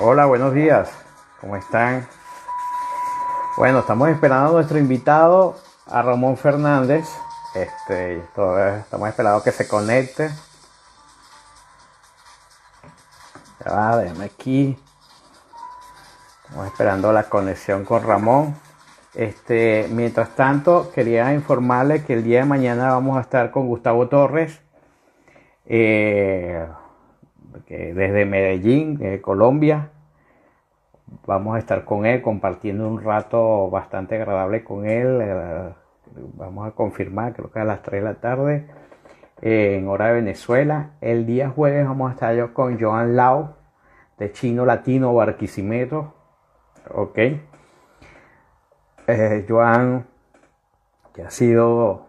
[0.00, 0.92] Hola, buenos días.
[1.40, 2.06] ¿Cómo están?
[3.56, 5.56] Bueno, estamos esperando a nuestro invitado,
[5.88, 7.04] a Ramón Fernández.
[7.52, 10.30] Este, estamos esperando que se conecte.
[13.66, 14.78] Ya déjame aquí.
[16.44, 18.54] Estamos esperando la conexión con Ramón.
[19.14, 24.06] Este, mientras tanto, quería informarle que el día de mañana vamos a estar con Gustavo
[24.06, 24.60] Torres.
[25.66, 26.68] Eh,
[27.68, 29.90] desde Medellín, eh, Colombia.
[31.26, 35.20] Vamos a estar con él compartiendo un rato bastante agradable con él.
[35.22, 35.72] Eh,
[36.34, 38.66] vamos a confirmar, creo que a las 3 de la tarde,
[39.40, 40.90] en hora de Venezuela.
[41.00, 43.54] El día jueves vamos a estar yo con Joan Lau,
[44.18, 46.14] de Chino Latino Barquisimeto.
[46.90, 47.18] Ok.
[49.06, 50.06] Eh, Joan,
[51.14, 52.08] que ha sido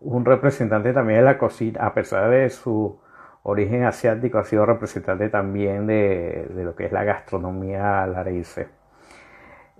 [0.00, 2.98] un representante también de la cocina, a pesar de su
[3.44, 8.68] origen asiático, ha sido representante también de, lo que es la gastronomía larense.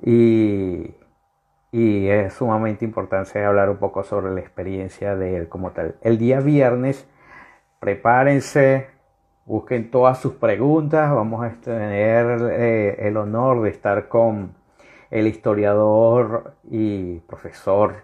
[0.02, 0.94] Y,
[1.72, 5.96] y es sumamente importante hablar un poco sobre la experiencia de él como tal.
[6.02, 7.08] El día viernes,
[7.80, 8.88] prepárense,
[9.46, 11.10] busquen todas sus preguntas.
[11.12, 14.54] Vamos a tener eh, el honor de estar con
[15.10, 17.94] el historiador y profesor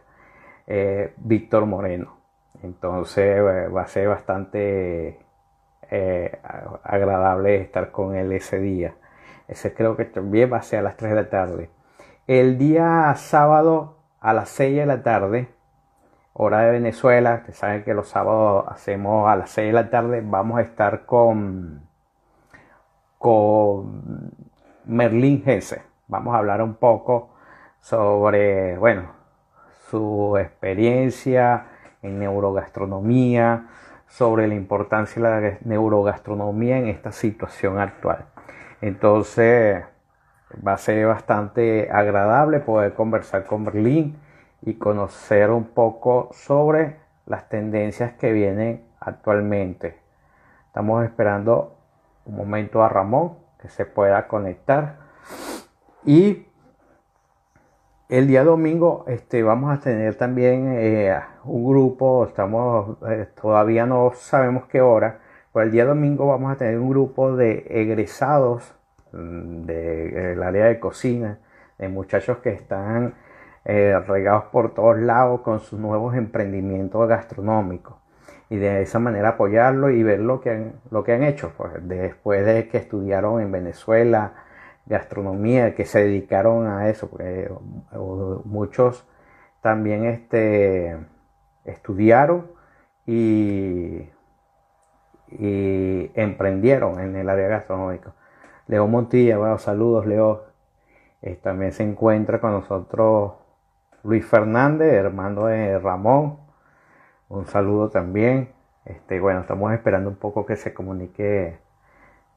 [0.67, 2.17] eh, Víctor Moreno.
[2.63, 5.19] Entonces eh, va a ser bastante
[6.83, 8.95] agradable estar con él ese día.
[9.49, 11.71] Ese creo que también va a ser a las 3 de la tarde.
[12.27, 15.49] El día sábado a las 6 de la tarde,
[16.33, 20.23] hora de Venezuela, ustedes saben que los sábados hacemos a las 6 de la tarde,
[20.25, 21.83] vamos a estar con,
[23.19, 24.31] con
[24.85, 25.83] Merlín Gese.
[26.07, 27.31] Vamos a hablar un poco
[27.81, 29.11] sobre, bueno,
[29.91, 31.67] su experiencia
[32.03, 33.67] en neurogastronomía,
[34.11, 38.27] sobre la importancia de la neurogastronomía en esta situación actual.
[38.81, 39.85] Entonces,
[40.67, 44.19] va a ser bastante agradable poder conversar con Berlín
[44.63, 46.97] y conocer un poco sobre
[47.27, 49.99] las tendencias que vienen actualmente.
[50.67, 51.79] Estamos esperando
[52.25, 54.99] un momento a Ramón que se pueda conectar
[56.05, 56.47] y
[58.09, 64.13] el día domingo este, vamos a tener también eh, un grupo, estamos eh, todavía no
[64.15, 65.21] sabemos qué hora,
[65.53, 68.75] pero el día domingo vamos a tener un grupo de egresados
[69.13, 71.39] mm, del área de cocina,
[71.79, 73.15] de muchachos que están
[73.65, 77.97] eh, regados por todos lados con sus nuevos emprendimientos gastronómicos.
[78.49, 81.73] Y de esa manera apoyarlo y ver lo que han, lo que han hecho pues,
[81.83, 84.33] después de que estudiaron en Venezuela
[84.87, 87.49] gastronomía, que se dedicaron a eso, porque
[88.45, 89.07] muchos
[89.63, 90.97] también este,
[91.71, 92.51] estudiaron
[93.07, 94.09] y,
[95.29, 98.15] y emprendieron en el área gastronómica.
[98.67, 100.45] Leo Montilla, bueno, saludos Leo,
[101.23, 103.33] eh, también se encuentra con nosotros
[104.03, 106.39] Luis Fernández, hermano de Ramón.
[107.29, 108.53] Un saludo también.
[108.85, 111.59] Este, bueno, estamos esperando un poco que se comunique,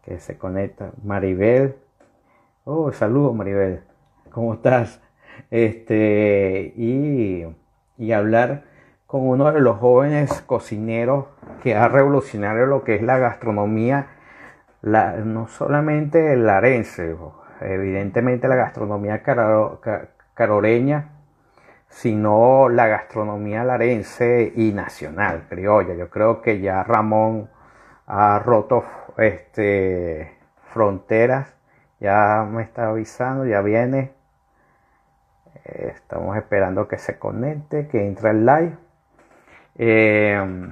[0.03, 0.91] que se conecta.
[1.03, 1.77] Maribel.
[2.65, 3.83] Oh, saludos Maribel.
[4.31, 5.01] ¿Cómo estás?
[5.49, 7.45] Este, y,
[7.97, 8.65] y hablar
[9.13, 11.25] con uno de los jóvenes cocineros
[11.61, 14.07] que ha revolucionado lo que es la gastronomía,
[14.81, 17.15] la, no solamente el arense,
[17.61, 19.21] evidentemente la gastronomía
[20.33, 21.09] caroreña,
[21.89, 25.93] sino la gastronomía larense y nacional, criolla.
[25.93, 27.51] Yo creo que ya Ramón
[28.07, 28.83] ha roto
[29.17, 30.39] este,
[30.73, 31.53] fronteras,
[31.99, 34.11] ya me está avisando, ya viene.
[35.65, 38.82] Eh, estamos esperando que se conecte, que entre el live.
[39.77, 40.71] Eh,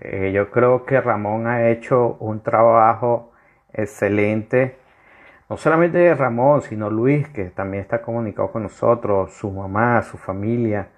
[0.00, 3.32] eh, yo creo que Ramón ha hecho un trabajo
[3.72, 4.76] excelente
[5.48, 10.88] no solamente Ramón, sino Luis, que también está comunicado con nosotros, su mamá, su familia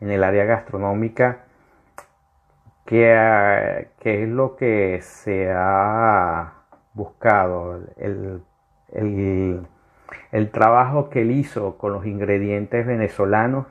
[0.00, 1.38] en el área gastronómica,
[2.84, 6.52] que, es lo que se ha
[6.92, 8.42] buscado, el,
[10.52, 13.66] trabajo que él hizo con los ingredientes venezolanos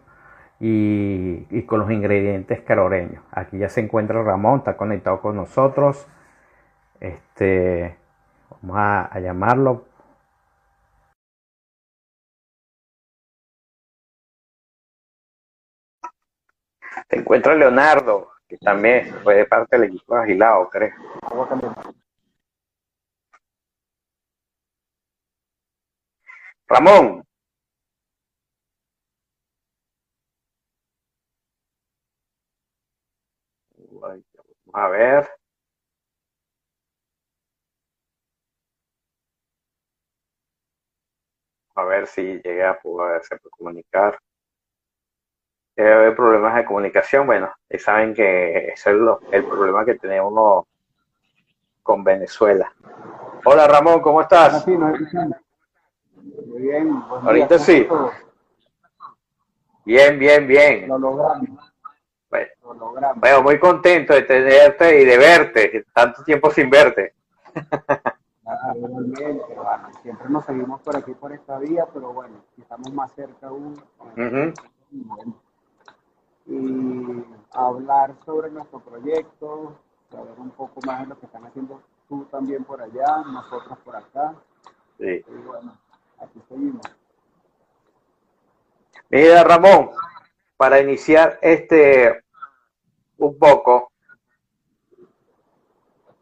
[0.65, 3.23] y, con los ingredientes caroreños.
[3.31, 6.07] Aquí ya se encuentra Ramón, está conectado con nosotros.
[6.99, 7.97] Este,
[8.61, 9.85] vamos a llamarlo
[17.09, 20.93] Se encuentra Leonardo, que también fue de parte del equipo de Agilado, creo.
[26.67, 27.23] Ramón.
[34.03, 35.29] Vamos a ver.
[41.75, 44.19] A ver si llega a poderse comunicar
[45.75, 47.25] debe haber problemas de comunicación.
[47.25, 48.97] Bueno, saben que ese es
[49.31, 50.65] el problema que tenemos
[51.81, 52.71] con Venezuela.
[53.43, 54.65] Hola Ramón, ¿cómo estás?
[54.67, 57.03] Muy bien.
[57.09, 57.87] Ahorita sí.
[59.85, 60.87] Bien, bien, bien.
[60.87, 61.72] Lo logramos.
[62.63, 67.13] Bueno, muy contento de tenerte y de verte, tanto tiempo sin verte.
[68.45, 73.81] Ah, siempre nos seguimos por aquí, por esta vía, pero bueno, estamos más cerca aún
[76.45, 79.79] y hablar sobre nuestro proyecto,
[80.11, 83.95] saber un poco más de lo que están haciendo tú también por allá, nosotros por
[83.95, 84.35] acá.
[84.99, 85.23] Sí.
[85.25, 85.77] Y bueno,
[86.19, 86.85] aquí seguimos.
[89.09, 89.91] Mira, Ramón,
[90.57, 92.22] para iniciar este
[93.27, 93.91] un poco,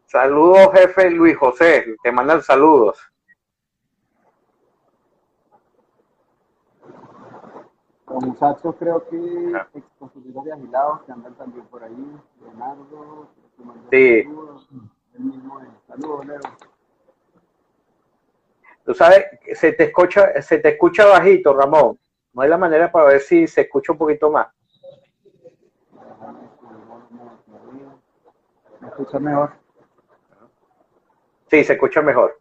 [0.06, 2.98] saludos, jefe Luis José, te mandan saludos.
[8.06, 9.68] Los muchachos creo que ah.
[9.74, 13.28] expositores de agilados que andan también por ahí, Leonardo,
[13.90, 14.18] sí.
[14.18, 14.28] él
[15.18, 16.40] mismo está Saludos, Nero.
[18.84, 21.98] Tú sabes, se te escucha, se te escucha bajito, Ramón.
[22.32, 24.48] No hay la manera para ver si se escucha un poquito más.
[28.82, 29.52] ¿Me escucha mejor?
[31.48, 32.36] Sí, se escucha mejor.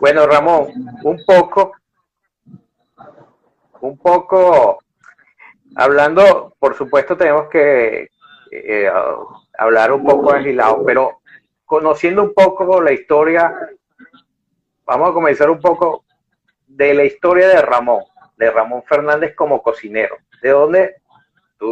[0.00, 0.66] Bueno, Ramón,
[1.04, 1.74] un poco,
[3.80, 4.78] un poco,
[5.76, 8.08] hablando, por supuesto tenemos que
[8.50, 8.90] eh,
[9.56, 11.20] hablar un poco agilado, pero
[11.64, 13.54] conociendo un poco la historia,
[14.84, 16.04] vamos a comenzar un poco
[16.66, 18.02] de la historia de Ramón,
[18.36, 20.16] de Ramón Fernández como cocinero.
[20.42, 20.96] ¿De dónde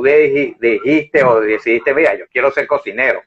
[0.01, 3.21] dijiste o decidiste, mira, yo quiero ser cocinero?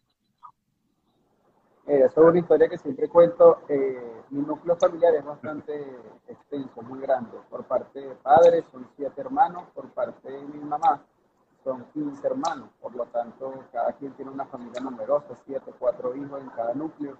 [1.87, 3.59] Eh, es una historia que siempre cuento.
[3.69, 5.73] Eh, mi núcleo familiar es bastante
[6.27, 7.37] extenso, muy grande.
[7.49, 11.05] Por parte de padres son siete hermanos, por parte de mi mamá
[11.63, 16.39] son 15 hermanos, por lo tanto cada quien tiene una familia numerosa, siete, cuatro hijos
[16.39, 17.17] en cada núcleo.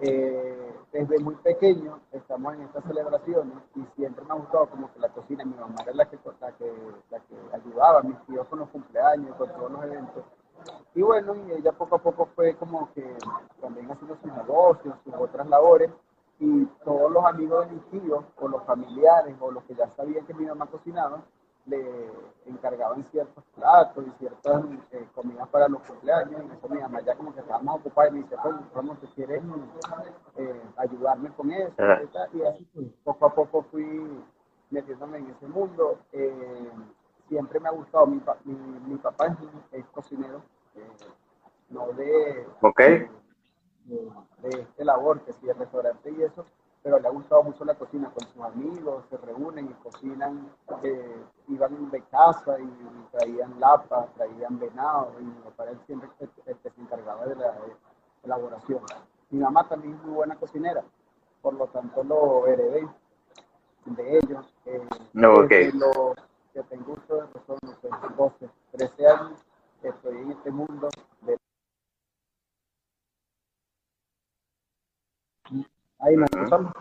[0.00, 5.00] Eh, desde muy pequeño estamos en estas celebraciones y siempre me ha gustado como que
[5.00, 6.72] la cocina, mi mamá era la que, la que,
[7.10, 10.24] la que ayudaba a mis tíos con los cumpleaños, con todos los eventos.
[10.94, 13.16] Y bueno, y ella poco a poco fue como que
[13.60, 15.90] también haciendo sus negocios, sus otras labores,
[16.38, 20.26] y todos los amigos de mis tíos, o los familiares, o los que ya sabían
[20.26, 21.22] que mi mamá cocinaba,
[21.66, 22.10] le
[22.46, 26.42] encargaban ciertos platos y ciertas eh, comidas para los cumpleaños.
[26.42, 29.06] Y eso mi mamá ya como que estábamos ocupados y me dice, pues, ¿cómo te
[29.08, 29.42] quieres
[30.36, 31.74] eh, ayudarme con eso?
[32.32, 32.66] Y así
[33.04, 34.24] poco a poco fui
[34.70, 35.98] metiéndome en ese mundo.
[36.12, 36.70] Eh,
[37.28, 38.20] siempre me ha gustado, mi,
[38.86, 39.36] mi, papá
[39.72, 40.42] es, cocinero,
[41.72, 43.06] no de, okay.
[43.84, 46.44] de, este labor, que si el restaurante y eso,
[46.82, 50.52] pero le ha gustado mucho la cocina con sus amigos, se reúnen y cocinan,
[50.82, 56.08] eh, iban de casa y traían lapa, traían venado, y mi papá él siempre
[56.46, 57.54] el que se encargaba de la
[58.22, 58.82] elaboración.
[59.30, 60.84] Mi mamá también es muy buena cocinera,
[61.40, 62.86] por lo tanto lo heredé
[63.86, 64.54] de ellos.
[64.66, 65.70] Eh, no, okay.
[65.72, 66.14] lo,
[66.52, 69.44] que tengo uso de razón, no sé, 12, 13 años,
[69.82, 70.88] estoy en este mundo
[71.22, 71.36] de
[76.02, 76.72] Ahí nos escuchamos.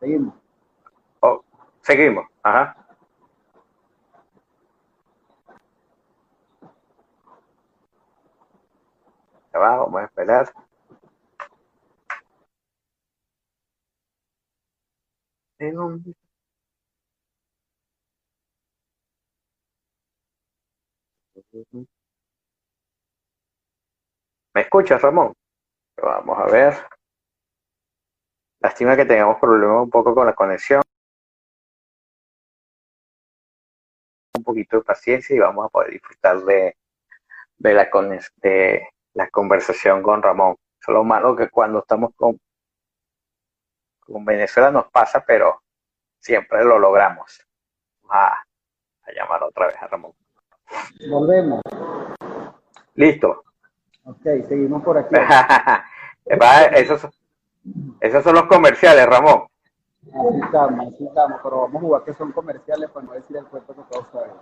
[0.00, 0.34] Seguimos.
[1.20, 1.42] Oh,
[1.80, 2.76] seguimos, ajá.
[9.52, 10.52] Ya va, vamos a esperar.
[24.54, 25.32] ¿Me escuchas, Ramón?
[26.02, 26.74] Vamos a ver.
[28.60, 30.82] Lástima que tengamos problemas un poco con la conexión.
[34.36, 36.76] Un poquito de paciencia y vamos a poder disfrutar de,
[37.58, 37.88] de, la,
[38.36, 40.56] de la conversación con Ramón.
[40.80, 42.40] Solo malo que cuando estamos con,
[44.00, 45.62] con Venezuela nos pasa, pero
[46.18, 47.46] siempre lo logramos.
[48.02, 48.44] Vamos a,
[49.14, 50.12] llamar otra vez a Ramón.
[51.08, 51.60] Volvemos.
[52.94, 53.44] Listo.
[54.04, 55.14] Ok, seguimos por aquí.
[56.74, 57.10] Eso,
[58.00, 59.44] esos son los comerciales, Ramón.
[60.12, 63.46] Así estamos, así estamos, pero vamos a jugar que son comerciales para no decir el
[63.46, 64.32] cuento que todos saben.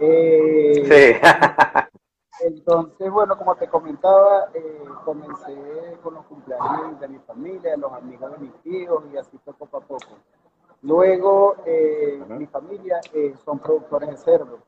[0.00, 1.28] Eh, sí.
[2.46, 8.32] entonces, bueno, como te comentaba, eh, comencé con los cumpleaños de mi familia, los amigos
[8.32, 9.98] de mis tíos y así poco a poco.
[10.82, 13.00] Luego, eh, mi familia
[13.44, 14.60] son productores de cerdo.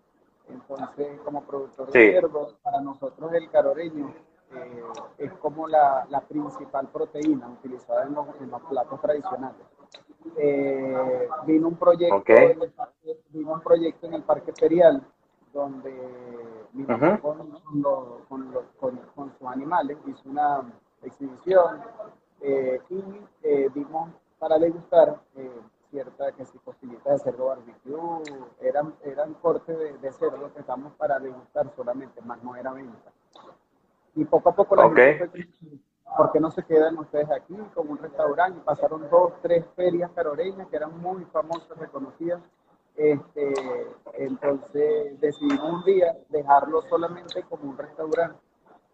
[0.49, 4.13] Entonces, como productor de cerdo, para nosotros el caroreño
[4.55, 4.83] eh,
[5.19, 8.27] es como la, la, principal proteína utilizada en los,
[8.69, 9.67] platos tradicionales.
[10.37, 12.73] Eh, vino, un proyecto en el
[13.31, 15.03] vino un proyecto en el Parque Ferial
[15.53, 15.91] donde
[16.73, 17.51] vino con,
[18.29, 20.63] con, con, con, sus animales hizo una
[21.03, 21.81] exhibición
[22.41, 23.03] eh, y
[23.43, 25.21] eh, vimos para degustar
[25.91, 28.23] cierta que si costillitas de cerdo barbecue
[28.61, 33.13] eran, eran cortes de, de cerdo que estamos para degustar solamente, más no era venta.
[34.15, 35.47] Y poco a poco la gente fue,
[36.17, 38.59] ¿por qué no se quedan ustedes aquí con un restaurante?
[38.59, 42.41] Y pasaron dos, tres ferias caroreñas que eran muy famosas, reconocidas.
[42.95, 43.55] Este,
[44.19, 48.39] entonces decidimos un día dejarlo solamente como un restaurante,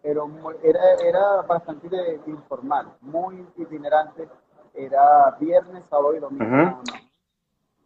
[0.01, 0.29] pero
[0.63, 4.29] era, era bastante informal, muy itinerante.
[4.73, 6.81] Era viernes, sábado y domingo.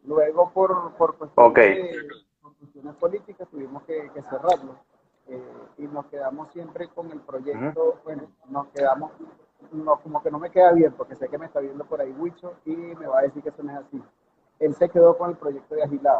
[0.04, 1.98] Luego, por, por, cuestiones,
[2.42, 4.78] por, cuestiones, políticas, tuvimos que, que cerrarlo
[5.28, 9.12] eh, y nos quedamos siempre con el proyecto, bueno, nos quedamos,
[9.72, 12.12] no, como que no me queda bien, porque sé que me está viendo por ahí
[12.12, 14.04] Wicho y me va a decir que eso no es así.
[14.60, 16.20] Él se quedó con el proyecto de Agilado.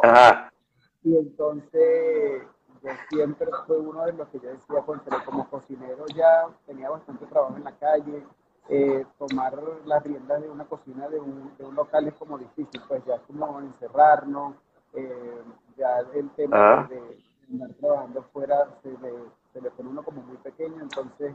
[1.02, 2.42] Y entonces
[2.82, 4.84] yo siempre fue uno de los que yo decía,
[5.24, 8.24] como cocinero ya tenía bastante trabajo en la calle,
[8.68, 12.80] eh, tomar las riendas de una cocina de un, de un, local es como difícil,
[12.88, 14.54] pues ya es como encerrarnos,
[14.94, 15.42] eh,
[15.76, 16.88] ya el tema ah.
[16.88, 17.18] de,
[17.50, 19.12] andar trabajando fuera se le,
[19.52, 21.34] se le pone uno como muy pequeño, entonces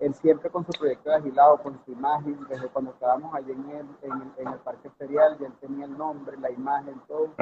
[0.00, 3.70] él siempre con su proyecto de agilado, con su imagen, desde cuando estábamos allí en
[3.70, 3.86] el,
[4.38, 7.34] en, el Parque Ferial, ya él tenía el nombre, la imagen, todo.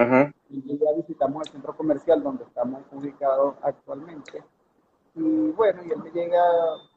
[0.50, 4.42] Y ya visitamos el centro comercial donde estamos ubicados actualmente.
[5.14, 6.42] Y bueno, y él me llega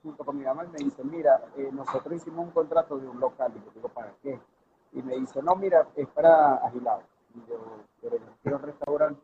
[0.02, 3.20] junto con mi mamá y me dice, mira, eh, nosotros hicimos un contrato de un
[3.20, 3.52] local.
[3.56, 4.40] Y yo digo, ¿para qué?
[4.94, 7.04] Y me dice, no, mira, es para agilado.
[7.36, 7.58] Y yo,
[8.02, 9.22] pero yo quiero un restaurante.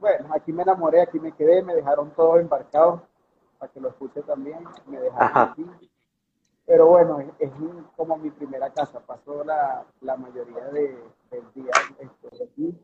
[0.00, 3.02] Bueno, aquí me enamoré, aquí me quedé, me dejaron todos embarcados
[3.58, 5.66] para que lo escuche también, me dejaron aquí.
[6.66, 7.50] Pero bueno, es,
[7.96, 10.98] como mi primera casa, pasó la, la mayoría de,
[11.30, 12.78] del día este, aquí.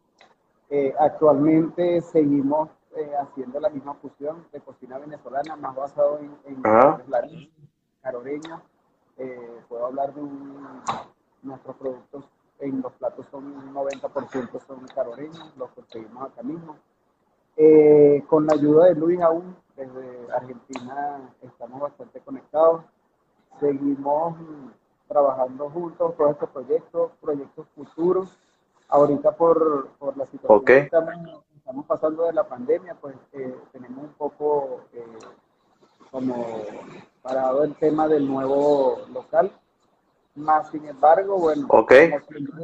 [0.68, 6.62] Eh, actualmente seguimos eh, haciendo la misma fusión de cocina venezolana, más basado en, en
[8.02, 8.62] caroreño.
[9.18, 10.82] Eh, puedo hablar de un,
[11.42, 12.24] nuestros productos
[12.58, 16.76] en los platos son un 90% son caroreños, los conseguimos acá mismo.
[18.28, 22.82] Con la ayuda de Luis aún desde Argentina estamos bastante conectados.
[23.60, 24.36] Seguimos
[25.08, 28.36] trabajando juntos todos estos proyectos, proyectos futuros.
[28.88, 34.12] Ahorita por, por la situación que estamos, pasando de la pandemia, pues eh, tenemos un
[34.12, 35.04] poco eh,
[36.12, 36.46] como
[37.22, 39.50] parado el tema del nuevo local.
[40.36, 42.12] Más sin embargo, bueno, okay.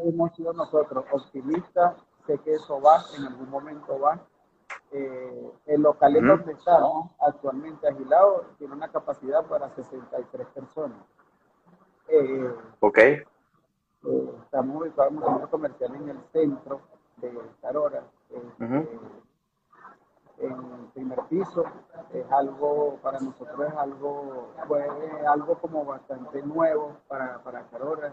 [0.04, 4.20] hemos sido nosotros optimistas, sé que eso va, en algún momento va,
[4.92, 10.98] eh, el local en donde estamos actualmente agilado tiene una capacidad para 63 personas.
[12.08, 12.98] Eh, ok.
[12.98, 13.24] Eh,
[14.42, 16.80] estamos ubicados en un centro comercial en el centro
[17.18, 18.98] de Carora, este,
[20.38, 21.64] en el primer piso.
[22.12, 24.86] Es algo, para nosotros es algo, fue
[25.26, 28.12] algo como bastante nuevo para, para Carora.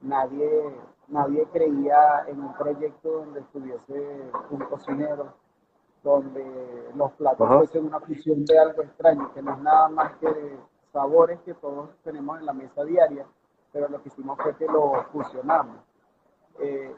[0.00, 0.76] Nadie,
[1.08, 5.34] nadie creía en un proyecto donde estuviese un cocinero
[6.08, 10.56] donde los platos fuesen una fusión de algo extraño, que no es nada más que
[10.92, 13.26] sabores que todos tenemos en la mesa diaria,
[13.72, 15.76] pero lo que hicimos fue que lo fusionamos.
[16.60, 16.96] Eh,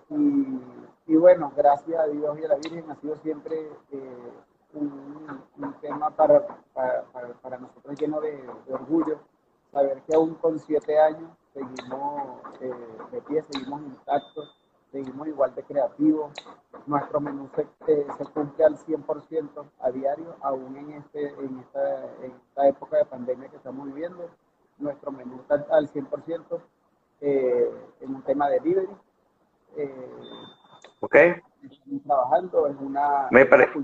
[1.07, 3.57] y, bueno, gracias a Dios y a la Virgen ha sido siempre
[3.91, 4.33] eh,
[4.75, 9.19] un, tema para, para, nosotros lleno de, orgullo,
[9.73, 12.73] saber que aún con siete años seguimos eh,
[13.11, 14.57] de pie, seguimos intactos
[14.91, 16.33] seguimos igual de creativos.
[16.87, 22.05] Nuestro menú se, eh, se cumple al 100% a diario, aún en, este, en, esta,
[22.23, 24.29] en esta época de pandemia que estamos viviendo.
[24.79, 26.61] Nuestro menú está al 100%
[27.21, 28.97] eh, en un tema de delivery.
[29.77, 30.21] Eh,
[31.01, 31.15] ok.
[31.63, 33.29] Estamos trabajando, es una...
[33.31, 33.79] Me parece.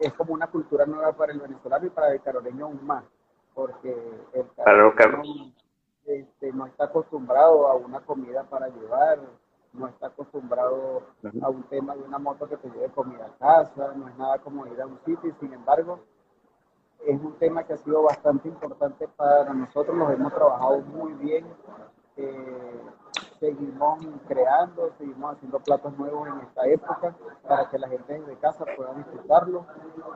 [0.00, 3.02] Es, como una cultura nueva para el venezolano y para el caroleño aún más,
[3.54, 3.90] porque
[4.34, 4.46] el
[4.94, 5.54] caroleño
[6.04, 9.20] este, no está acostumbrado a una comida para llevar,
[9.72, 11.02] no está acostumbrado
[11.42, 14.38] a un tema de una moto que te lleve comida a casa, no es nada
[14.38, 16.00] como ir a un sitio, y sin embargo,
[17.06, 21.46] es un tema que ha sido bastante importante para nosotros, los hemos trabajado muy bien,
[22.16, 22.80] eh,
[23.38, 27.16] seguimos creando, seguimos haciendo platos nuevos en esta época
[27.48, 29.66] para que la gente de casa pueda disfrutarlo.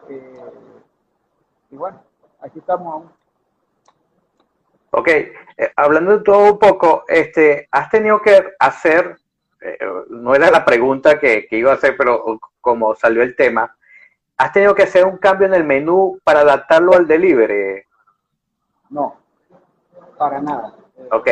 [0.08, 0.52] Eh,
[1.70, 2.02] y bueno,
[2.40, 3.10] aquí estamos aún.
[4.90, 5.34] Ok, eh,
[5.76, 9.16] hablando de todo un poco, este, ¿has tenido que hacer
[9.64, 9.78] eh,
[10.10, 13.74] no era la pregunta que, iba a hacer, pero como salió el tema,
[14.36, 17.82] ¿has tenido que hacer un cambio en el menú para adaptarlo al delivery?
[18.90, 19.16] No,
[20.18, 20.74] para nada.
[21.12, 21.28] Ok.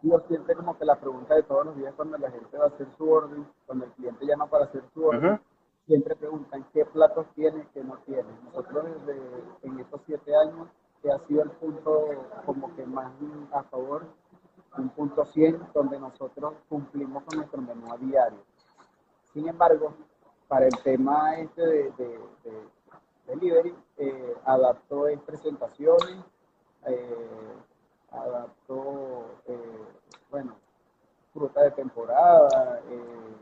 [0.00, 2.68] Sido siempre como que la pregunta de todos los días cuando la gente va a
[2.68, 5.40] hacer su orden, cuando el cliente llama para hacer su orden,
[5.86, 8.28] siempre preguntan qué platos tiene, qué no tiene.
[8.46, 9.20] Nosotros desde
[9.62, 10.68] en estos siete años,
[11.02, 13.12] que ha sido el punto como que más
[13.52, 14.02] a favor
[14.76, 18.38] un punto 100 donde nosotros cumplimos con nuestro menú a diario.
[19.32, 19.94] Sin embargo,
[20.46, 22.18] para el tema este de, de,
[23.26, 26.24] delivery, eh, adaptó presentaciones,
[26.86, 27.56] eh,
[28.10, 29.86] adaptó, eh,
[30.30, 30.56] bueno,
[31.32, 33.36] fruta de temporada, eh,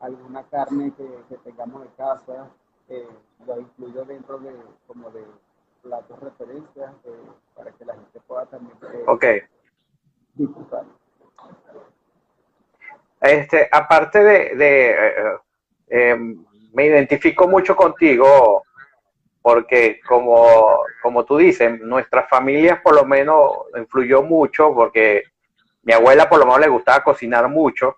[0.00, 2.48] alguna carne que, tengamos de casa,
[3.46, 4.54] lo incluyo dentro de
[4.86, 5.24] como de
[5.82, 6.94] platos referencias
[7.54, 8.76] para que la gente pueda también
[10.38, 10.96] okay
[13.20, 15.14] este, aparte de, eh,
[15.88, 16.16] eh,
[16.72, 18.62] me identifico mucho contigo
[19.42, 25.24] porque como, como tú dices, nuestras familias por lo menos influyó mucho porque
[25.82, 27.96] mi abuela por lo menos le gustaba cocinar mucho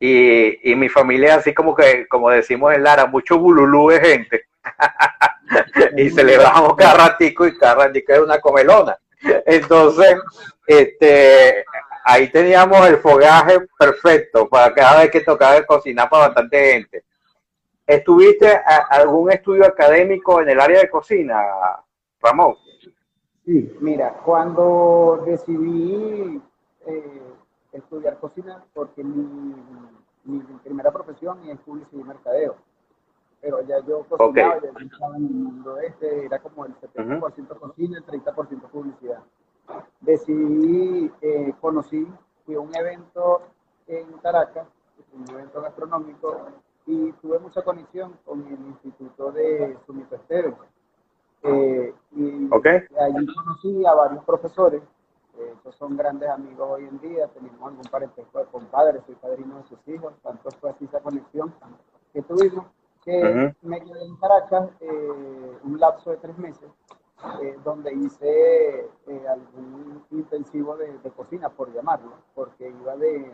[0.00, 4.42] y, y mi familia así como que, como decimos en Lara, mucho bululú de gente.
[5.96, 8.96] y celebramos cada ratico y cada ratico es una comelona.
[9.44, 10.16] Entonces,
[10.68, 11.64] este,
[12.04, 17.04] ahí teníamos el fogaje perfecto para cada vez que tocaba cocinar para bastante gente.
[17.86, 21.42] ¿Estuviste algún estudio académico en el área de cocina,
[22.20, 22.54] Ramón?
[23.46, 26.38] Sí, mira, cuando decidí
[26.86, 27.22] eh,
[27.72, 29.54] estudiar cocina, porque mi,
[30.24, 32.56] mi, primera profesión es publicidad y mercadeo,
[33.40, 37.96] pero ya yo cocinaba, ya estaba en el mundo este, era como el 70% cocina,
[37.96, 39.22] el 30% publicidad.
[40.08, 42.08] Decidí, eh, conocí,
[42.46, 43.42] fui a un evento
[43.86, 44.66] en Caracas,
[45.12, 46.46] un evento gastronómico,
[46.86, 50.56] y tuve mucha conexión con el Instituto de Sumito Estéreo.
[51.42, 52.48] Eh, y
[52.98, 54.82] allí conocí a varios profesores,
[55.36, 59.58] eh, estos son grandes amigos hoy en día, tenemos algún parentesco de compadres, soy padrino
[59.58, 61.54] de sus hijos, tanto fue así esa conexión
[62.14, 62.64] que tuvimos,
[63.04, 66.70] que me quedé en Caracas eh, un lapso de tres meses,
[67.64, 68.88] donde hice
[69.28, 73.32] algún intensivo de, cocina, por llamarlo, porque iba de,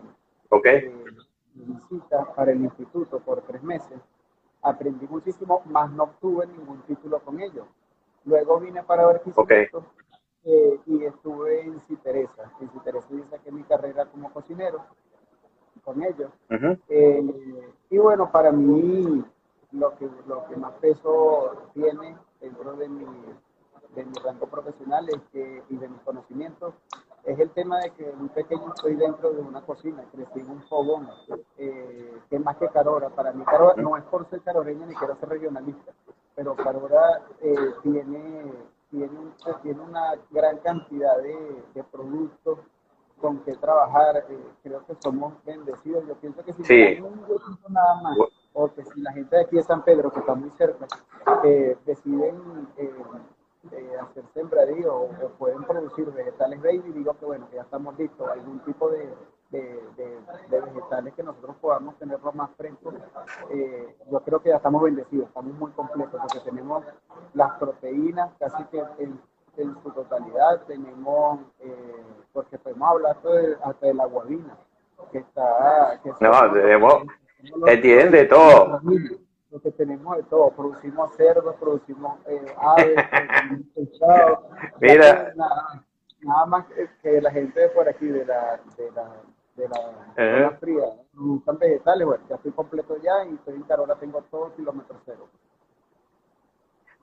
[1.55, 3.99] visita para el instituto por tres meses.
[4.63, 7.67] Aprendí muchísimo, más no obtuve ningún título con ellos.
[8.25, 9.67] Luego vine para ver okay.
[10.45, 12.51] eh, y estuve en Citeresa.
[12.61, 14.85] En Citeresa y saqué mi carrera como cocinero
[15.85, 16.31] con ellos.
[16.89, 19.23] Eh, y bueno, para mí
[19.73, 23.05] lo que, lo que más peso tiene dentro de mi,
[23.95, 26.75] de mi rango profesional es que, y de mis conocimientos
[27.25, 30.63] es el tema de que muy pequeño estoy dentro de una cocina, crecí en un
[30.65, 31.09] fogón,
[31.57, 33.09] eh, que más que Carora.
[33.11, 35.93] Para mí Carora no es por ser caroreña ni quiero ser regionalista,
[36.35, 38.53] pero Carora eh, tiene,
[38.91, 42.59] tiene, tiene, una gran cantidad de, de productos
[43.21, 44.27] con que trabajar.
[44.29, 46.07] Eh, creo que somos bendecidos.
[46.07, 47.01] Yo pienso que si sí.
[47.01, 47.25] un
[47.71, 48.19] nada más,
[48.53, 50.87] o que si la gente de aquí de San Pedro, que está muy cerca,
[51.87, 52.69] deciden
[53.73, 58.29] eh, hacer sembradío o, pueden producir vegetales baby, digo que bueno, que ya estamos listos,
[58.29, 59.09] algún tipo de,
[59.51, 62.95] de, de, vegetales que nosotros podamos tenerlo más frescos,
[63.51, 66.85] eh, yo creo que ya estamos bendecidos, estamos muy completos porque tenemos
[67.35, 69.21] las proteínas casi que en,
[69.57, 73.17] en su totalidad, tenemos, eh, porque podemos hablar
[73.63, 74.57] hasta de, la guabina,
[75.11, 76.01] que está...
[76.03, 77.03] Que no, tenemos,
[77.81, 78.81] tienen de todo
[79.61, 82.95] que tenemos de todo, producimos cerdos, producimos eh, aves,
[83.75, 84.39] producimos
[84.81, 85.33] Mira.
[85.37, 86.65] Nada, más
[87.03, 89.23] que, la gente de por aquí, de la, de la,
[89.57, 94.23] de la, fría, producen vegetales, bueno, ya estoy completo ya y estoy en Carola, tengo
[94.31, 95.29] todo kilómetro cero.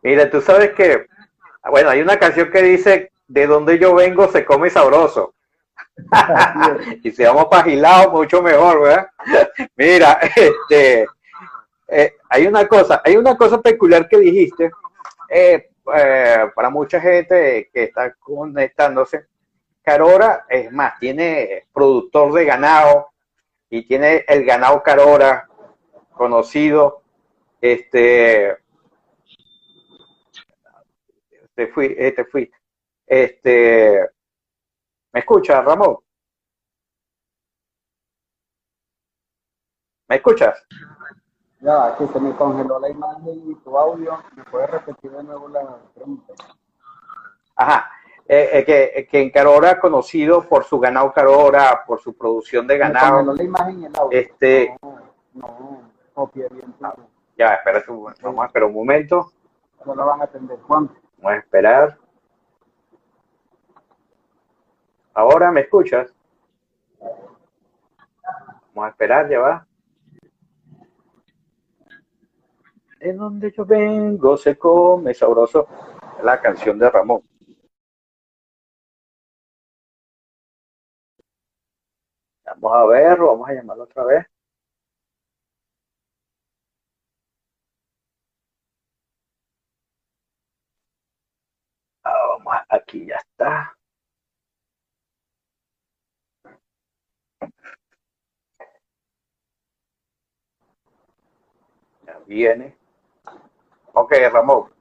[0.01, 1.05] Mira, tú sabes que,
[1.69, 5.35] bueno, hay una canción que dice, de donde yo vengo se come sabroso.
[7.03, 9.09] y si vamos para mucho mejor, ¿verdad?
[9.75, 11.05] Mira, este,
[11.93, 14.71] eh, hay una cosa, hay una cosa peculiar que dijiste
[15.29, 19.27] eh, eh, para mucha gente que está conectándose.
[19.83, 23.09] Carora, es más, tiene productor de ganado
[23.69, 25.49] y tiene el ganado Carora
[26.13, 27.01] conocido.
[27.59, 28.57] Este,
[31.53, 32.49] te fui, te fui.
[33.05, 34.09] Este,
[35.11, 35.97] ¿me escuchas, Ramón?
[40.07, 40.65] ¿Me escuchas?
[41.61, 44.17] Ya, aquí se me congeló la imagen y tu audio.
[44.35, 46.33] ¿Me puedes repetir de nuevo la pregunta?
[47.55, 47.89] Ajá.
[48.27, 52.77] Eh, eh, que, que, en Carora conocido por su ganado Carora, por su producción de
[52.77, 53.17] ganado.
[53.17, 54.19] Me congeló la imagen y el audio.
[54.19, 54.77] Este,
[55.33, 56.49] no, no, bien.
[57.37, 59.31] ya, espera, vamos a esperar un momento.
[59.85, 60.59] No lo van a atender.
[60.61, 60.89] Juan.
[61.17, 61.97] Vamos a esperar.
[65.13, 66.11] Ahora, ¿me escuchas?
[68.73, 69.67] Vamos a esperar, ya va.
[73.01, 75.67] En donde yo vengo se come sabroso.
[76.23, 77.21] La canción de Ramón.
[82.45, 84.25] Vamos a verlo, vamos a llamarlo otra vez.
[92.03, 93.75] Ah, vamos, aquí ya está.
[102.05, 102.80] Ya viene.
[104.01, 104.71] Ok, Ramón.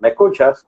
[0.00, 0.66] ¿Me escuchas?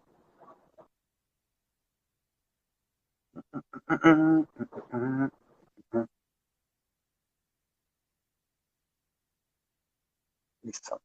[10.62, 11.00] Listo.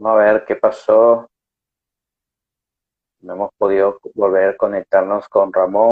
[0.00, 1.28] Vamos a ver qué pasó.
[3.20, 5.90] No hemos podido volver a conectarnos con Ramón.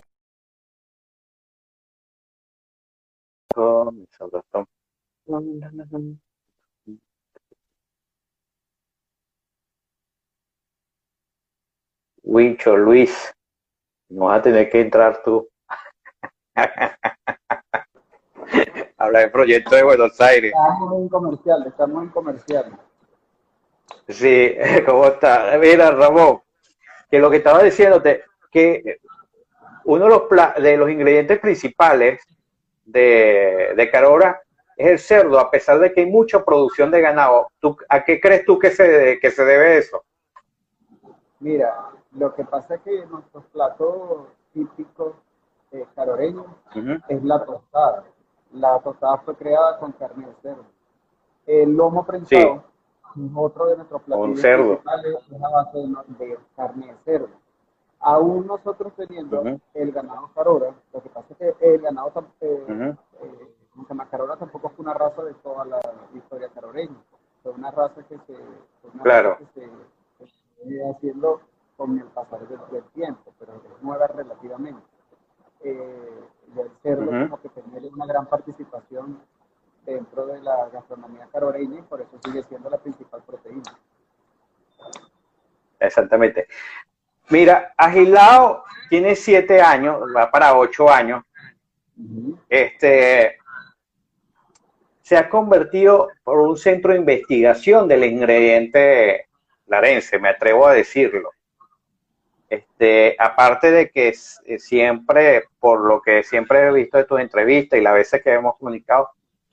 [12.22, 13.30] Wincho, Luis,
[14.08, 15.46] no vas a tener que entrar tú.
[18.96, 20.54] Habla del proyecto de Buenos Aires.
[20.54, 22.88] Estamos en comercial, estamos en comercial.
[24.08, 25.56] Sí, ¿cómo está?
[25.60, 26.40] Mira, Ramón,
[27.10, 29.00] que lo que estaba diciéndote, que
[29.84, 32.22] uno de los, de los ingredientes principales
[32.84, 34.40] de, de Carora
[34.76, 37.48] es el cerdo, a pesar de que hay mucha producción de ganado.
[37.88, 40.02] ¿A qué crees tú que se, que se debe eso?
[41.40, 45.14] Mira, lo que pasa es que nuestros platos típicos
[45.72, 46.46] eh, caroreños
[47.08, 48.04] es la tostada.
[48.52, 50.64] La tostada fue creada con carne de cerdo.
[51.46, 52.64] El lomo prensado
[53.35, 54.74] otro de nuestros platos Un cerdo.
[54.74, 55.78] es la base
[56.18, 57.28] de, carne de cerdo.
[58.00, 59.42] Aún nosotros teniendo
[59.74, 63.54] el ganado carora, lo que pasa es que el ganado eh, eh
[64.11, 65.81] Carora tampoco fue una raza de toda la
[66.14, 66.96] historia caroreña.
[67.42, 68.37] Fue una raza que se,
[69.02, 69.38] claro.
[69.38, 71.40] que se, haciendo
[71.76, 74.83] con el pasar del, tiempo, pero es nueva relativamente.
[75.61, 76.20] Eh,
[76.57, 79.20] el cerdo como que tiene una gran participación
[79.85, 83.07] dentro de la gastronomía caroreña y por eso sigue siendo la principal.
[85.88, 86.46] Exactamente.
[87.29, 91.24] Mira, Agilao tiene siete años, va para ocho años.
[92.48, 93.38] Este
[95.03, 99.29] se ha convertido por un centro de investigación del ingrediente
[99.66, 101.31] larense, me atrevo a decirlo.
[102.48, 107.83] Este, aparte de que siempre, por lo que siempre he visto de tus entrevistas y
[107.83, 109.11] las veces que hemos comunicado,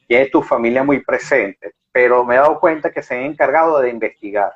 [0.08, 3.89] tienes tu familia muy presente, pero me he dado cuenta que se han encargado de
[3.89, 4.54] investigar.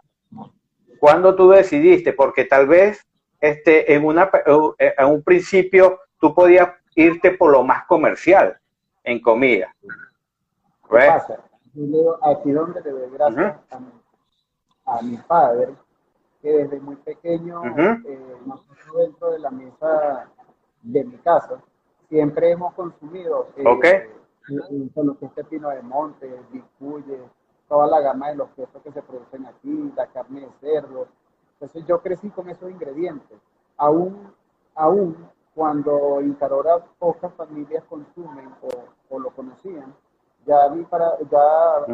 [0.99, 2.13] ¿Cuándo tú decidiste?
[2.13, 3.07] Porque tal vez
[3.39, 4.29] este, en, una,
[4.77, 8.57] eh, en un principio tú podías irte por lo más comercial
[9.03, 9.73] en comida.
[9.81, 11.39] ¿Qué pasa?
[12.23, 13.55] Aquí donde le doy gracias
[14.85, 15.69] a mi padre,
[16.41, 17.63] que desde muy pequeño,
[18.05, 20.29] eh, nosotros dentro de la mesa
[20.81, 21.61] de mi casa,
[22.09, 27.19] siempre hemos consumido eh, lo que es pepino de monte, bicuye,
[27.69, 31.07] toda la gama de los quesos que se producen aquí, la carne de cerdo.
[31.53, 33.37] Entonces yo crecí con esos ingredientes.
[33.77, 34.33] Aún,
[34.75, 38.53] aún cuando en Carora pocas familias consumen
[39.09, 39.93] o, lo conocían,
[40.45, 41.85] ya para, ya,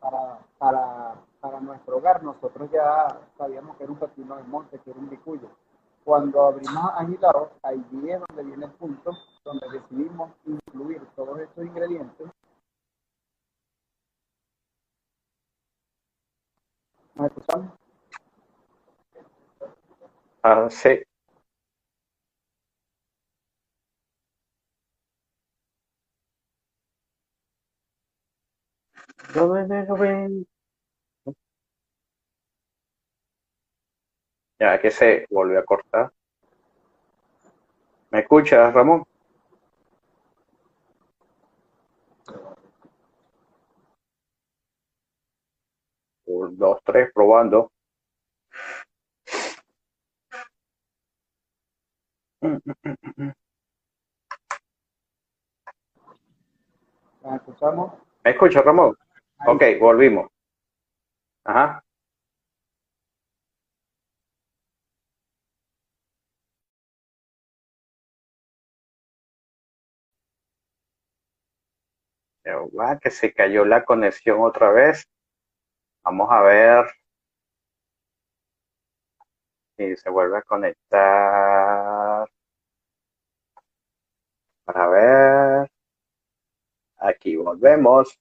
[0.00, 2.22] para, para para nuestro hogar.
[2.22, 5.48] Nosotros ya sabíamos que era un pepino de monte, que era un bicuyo.
[6.04, 9.10] Cuando abrimos Agilado, ahí es donde viene el punto
[9.44, 12.28] donde decidimos incluir todos estos ingredientes.
[17.14, 17.72] ¿Me escuchamos?
[20.42, 21.02] Ah, sí.
[34.58, 36.10] Ya que se volvió a cortar.
[38.12, 39.04] ¿Me escuchas, Ramón?
[46.42, 47.70] Un, dos, tres, probando.
[52.40, 52.58] ¿Me
[57.36, 57.92] escuchamos?
[58.24, 58.96] ¿Me escuchas, Ramón?
[59.46, 60.28] Ok, volvimos.
[61.44, 61.84] Ajá.
[73.00, 75.06] que se cayó la conexión otra vez.
[76.04, 76.84] Vamos a ver
[79.76, 82.28] si se vuelve a conectar.
[84.64, 85.68] Para ver.
[86.96, 88.18] Aquí volvemos.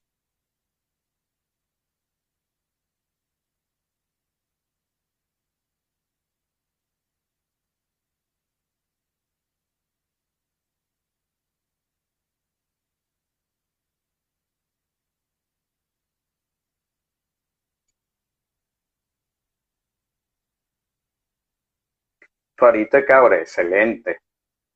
[22.62, 24.20] suarito cabra, excelente.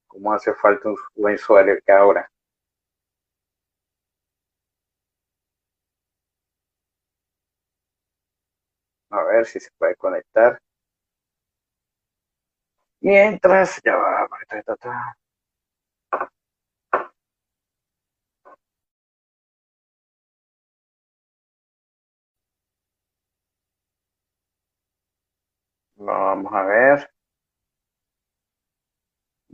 [0.08, 2.30] ¿Cómo hace falta un buen suero de cabra?
[9.10, 10.60] A ver si se puede conectar.
[13.02, 14.28] Mientras, ya va.
[25.98, 27.10] Vamos a ver.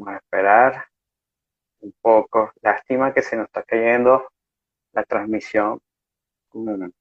[0.02, 0.88] Vamos a esperar
[1.82, 2.52] un poco.
[2.64, 4.32] Lástima que se nos está cayendo
[4.94, 5.80] la transmisión
[6.50, 6.92] con,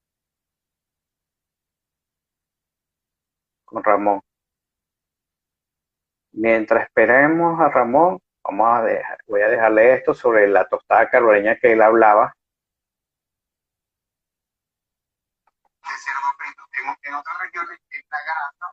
[3.83, 4.21] Ramón.
[6.33, 11.57] Mientras esperemos a Ramón, vamos a dejar, voy a dejarle esto sobre la tostada caroleña
[11.57, 12.35] que él hablaba.
[17.03, 18.67] En, otras regiones es la grasa,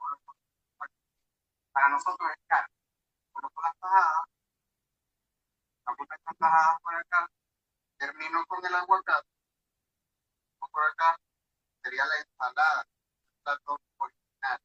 [1.71, 2.76] para nosotros es carne.
[3.41, 3.51] Por
[6.95, 7.29] acá,
[7.97, 9.29] termino con el aguacate,
[10.59, 11.17] por acá.
[11.83, 12.85] Sería la ensalada,
[13.43, 14.61] plato original.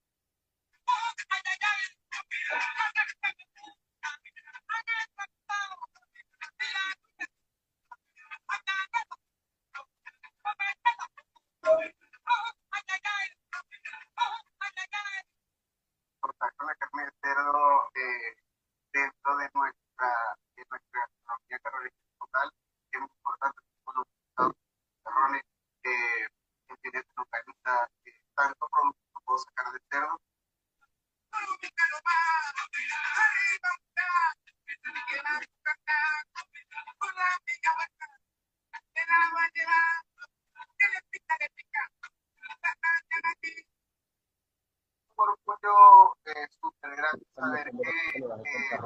[18.92, 20.08] Dentro de nuestra,
[20.56, 22.50] de nuestra economía carolina total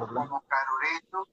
[0.05, 1.27] como caroreño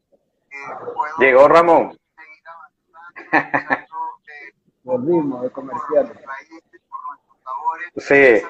[0.51, 1.91] eh, puedo Llegó Ramón.
[2.17, 3.89] seguir avanzando,
[4.29, 7.93] eh, Volvimos de por raíces, por nuestros sabores.
[7.97, 8.47] Sí.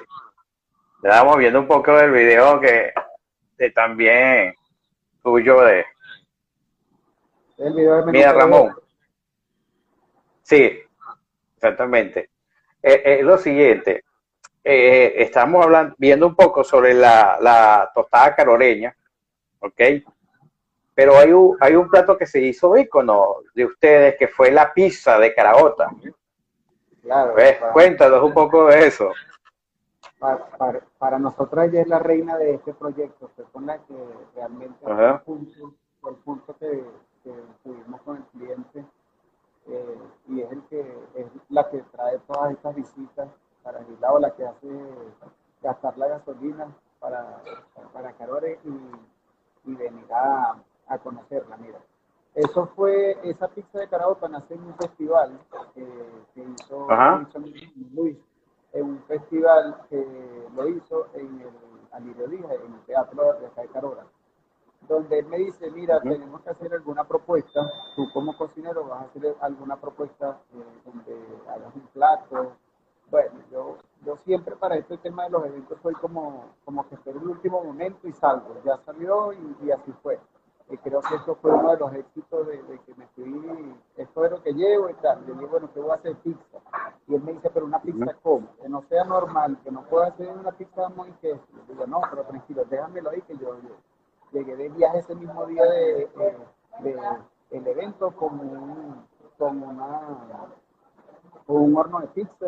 [1.02, 2.92] Estábamos viendo un poco del video que
[3.58, 4.54] de también
[5.22, 5.86] tuyo de
[7.58, 8.32] El video Mira.
[8.32, 8.74] Ramón.
[10.42, 10.80] Sí,
[11.56, 12.30] exactamente.
[12.82, 14.04] Eh, eh, lo siguiente,
[14.62, 18.94] eh, estamos hablando, viendo un poco sobre la, la tostada caroreña,
[19.64, 20.04] ¿ok?
[20.94, 24.72] Pero hay un, hay un plato que se hizo ícono de ustedes, que fue la
[24.72, 25.90] pizza de caraota.
[27.02, 27.56] Claro, ¿Ves?
[27.58, 29.10] para, Cuéntanos un poco de eso.
[30.18, 33.94] para, para- para nosotros ella es la reina de este proyecto, fue con la que
[34.34, 35.74] realmente fue el punto,
[36.08, 36.84] el punto que,
[37.24, 37.32] que
[37.62, 38.84] tuvimos con el cliente
[39.66, 40.80] eh, y es el que
[41.14, 43.28] es la que trae todas estas visitas
[43.62, 44.68] para mi lado, la que hace
[45.62, 46.68] gastar la gasolina
[47.00, 47.42] para,
[47.74, 48.70] para, para Carore y,
[49.64, 50.56] y venir a,
[50.88, 51.78] a conocerla, mira.
[52.34, 55.38] Eso fue, esa pizza de Caraota nace en un festival
[55.72, 55.86] que,
[56.34, 56.88] que hizo,
[57.92, 58.18] Luis,
[58.72, 61.50] en un festival que lo hizo en el
[61.92, 64.06] Alirio Díaz, en el teatro de acá de Carora,
[64.88, 67.60] donde él me dice, mira, tenemos que hacer alguna propuesta,
[67.94, 71.14] tú como cocinero vas a hacer alguna propuesta eh, donde
[71.48, 72.56] hagas un plato.
[73.10, 77.20] Bueno, yo, yo siempre para este tema de los eventos soy como, como que espero
[77.20, 80.18] el último momento y salgo, ya salió y, y así fue.
[80.70, 84.24] Y creo que eso fue uno de los éxitos de, de que me fui, esto
[84.24, 85.24] es lo que llevo y tal.
[85.26, 86.58] Yo digo, bueno, ¿qué voy a hacer pizza?
[87.06, 88.48] Y él me dice, pero una pizza cómo?
[88.60, 91.44] Que no sea normal, que no pueda hacer una pizza muy queso.
[91.54, 93.76] Yo digo, no, pero tranquilo, déjamelo ahí que yo, yo
[94.32, 96.38] llegué de viaje ese mismo día de, de-
[96.80, 97.00] de
[97.50, 99.06] el evento con un,
[99.38, 100.00] con una,
[101.46, 102.46] con un horno de pizza.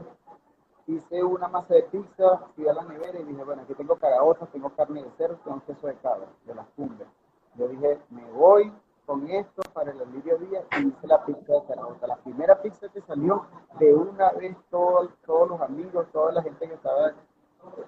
[0.87, 4.49] Hice una masa de pizza, fui a la nevera y dije, bueno, aquí tengo caraotas,
[4.53, 7.09] tengo carne de cerdo, tengo queso de cabra, de las cumbres.
[7.57, 8.73] Yo dije, me voy
[9.05, 12.07] con esto para el Alirio Díaz y hice la pizza de caraota.
[12.07, 13.47] La primera pizza que salió,
[13.81, 17.13] de una vez todo- todos los amigos, toda la gente que estaba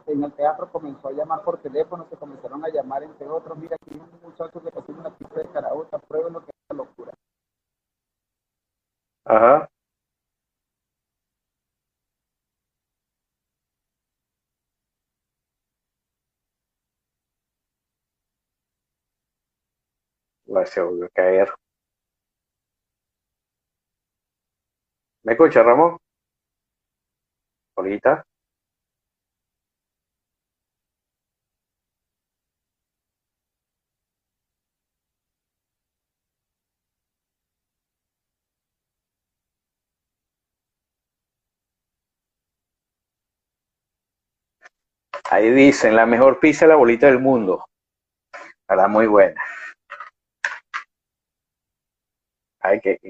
[0.06, 3.76] en el teatro comenzó a llamar por teléfono, se comenzaron a llamar entre otros, mira,
[3.80, 6.82] aquí hay un muchacho que haciendo una pizza de caraota, prueben lo que es una
[6.84, 7.12] locura.
[9.24, 9.68] Ajá.
[20.66, 21.48] Se volvió a caer.
[25.24, 25.96] ¿Me escucha, Ramón?
[27.76, 28.24] Ahorita.
[45.30, 47.64] Ahí dicen, la mejor pizza la bolita del mundo.
[48.62, 49.40] Estará muy buena.
[52.60, 53.00] Hay que,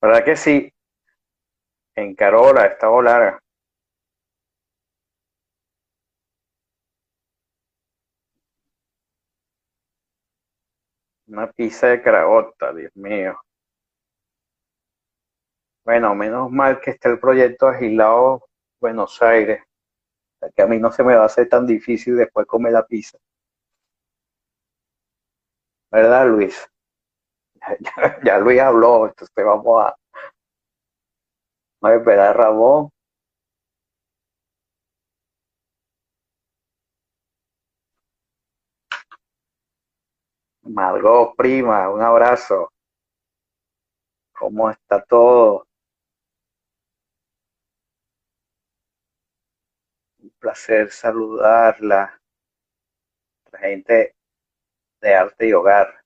[0.00, 0.72] ¿verdad que sí?
[1.96, 3.38] En Carola, esta larga.
[11.28, 13.38] Una pizza de carabota, Dios mío.
[15.86, 18.42] Bueno, menos mal que está el proyecto Agilado
[18.78, 19.62] Buenos Aires,
[20.54, 23.18] que a mí no se me va a hacer tan difícil después comer la pizza.
[25.90, 26.68] ¿Verdad, Luis?
[28.24, 29.96] Ya, Luis habló, entonces vamos a,
[31.82, 32.90] a esperar a Ramón.
[40.78, 42.68] Margot, prima, un abrazo.
[44.38, 45.66] ¿Cómo está todo?
[50.46, 52.20] Placer saludarla.
[53.50, 54.14] La gente
[55.00, 56.04] de arte y hogar.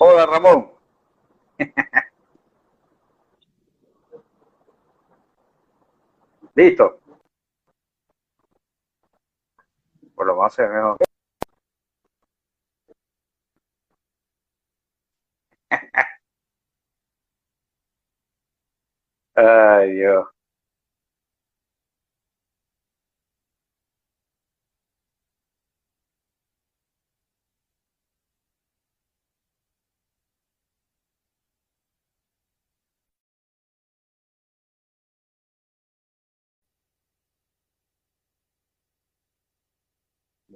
[0.00, 0.72] Hola Ramón.
[6.56, 6.98] Listo.
[10.16, 10.98] Por lo mejor.
[19.36, 20.26] Ay, Dios.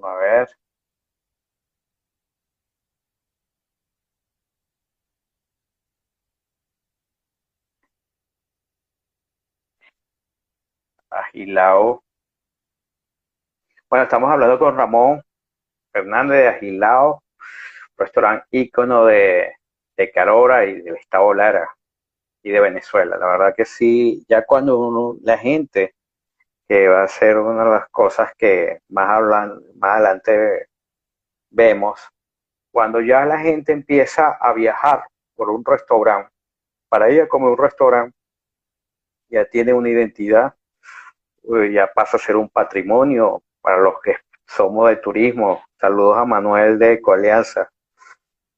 [0.03, 0.49] A ver.
[11.11, 12.03] Agilao.
[13.89, 15.23] Bueno, estamos hablando con Ramón
[15.93, 17.23] Fernández de Agilao,
[17.97, 19.53] restaurante ícono de,
[20.15, 21.69] Carora y del Estado Lara
[22.43, 23.19] y de Venezuela.
[23.19, 25.95] La verdad que sí, ya cuando uno, la gente
[26.67, 30.69] que va a ser una de las cosas que más, hablan, más adelante
[31.51, 32.01] vemos,
[32.73, 35.05] cuando ya la gente empieza a viajar
[35.35, 36.31] por un restaurante,
[36.89, 38.17] para ella como un restaurante,
[39.29, 40.55] ya tiene una identidad,
[41.73, 45.63] ya pasa a ser un patrimonio para los que somos de turismo.
[45.81, 47.71] Saludos a Manuel de Ecoalianza,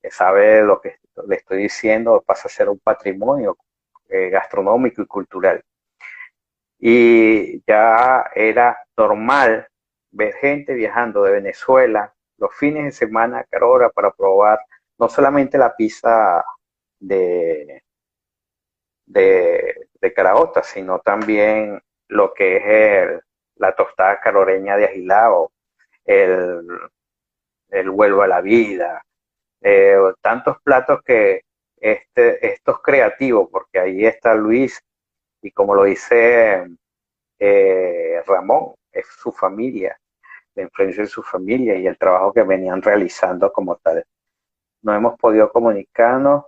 [0.01, 3.57] que sabe lo que le estoy diciendo, pasa a ser un patrimonio
[4.09, 5.63] eh, gastronómico y cultural
[6.85, 9.69] y ya era normal
[10.11, 14.59] ver gente viajando de Venezuela los fines de semana a Carora para probar
[14.99, 16.45] no solamente la pizza
[16.99, 17.85] de,
[19.07, 21.81] de, de sino también
[22.13, 23.21] lo que es
[23.57, 25.51] la tostada caroreña de Agilao,
[26.05, 26.67] el,
[27.69, 29.03] el vuelvo a la vida,
[29.63, 31.43] eh, tantos platos que
[31.77, 34.81] este, estos creativos, porque ahí está Luis
[35.41, 36.67] y como lo dice
[37.39, 39.99] eh, Ramón, es su familia,
[40.55, 44.05] la influencia de su familia y el trabajo que venían realizando como tal.
[44.83, 46.45] No hemos podido comunicarnos.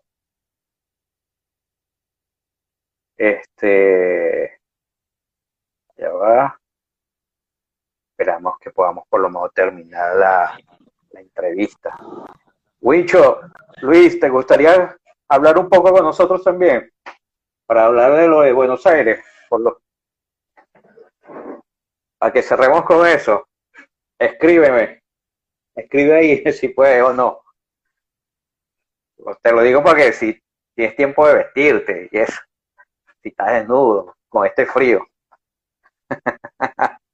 [3.17, 4.61] Este,
[5.97, 6.61] ya va.
[8.13, 10.59] Esperamos que podamos por lo menos terminar la,
[11.11, 11.97] la entrevista.
[12.81, 13.41] Huicho,
[13.83, 14.97] Luis, ¿te gustaría
[15.29, 16.91] hablar un poco con nosotros también?
[17.67, 19.81] para hablar de lo de Buenos Aires, por lo
[22.21, 23.49] a que cerremos con eso.
[24.19, 25.03] Escríbeme,
[25.75, 27.41] escribe ahí si puedes o no.
[29.43, 30.41] Te lo digo porque si
[30.75, 32.41] tienes tiempo de vestirte y eso,
[33.23, 35.07] si estás desnudo con este frío.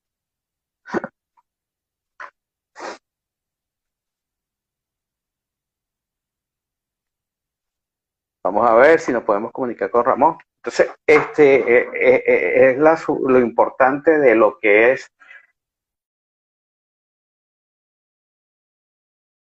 [8.45, 10.39] Vamos a ver si nos podemos comunicar con Ramón.
[10.63, 12.79] Entonces, este eh, eh, eh, es
[13.09, 15.11] lo importante de lo que es,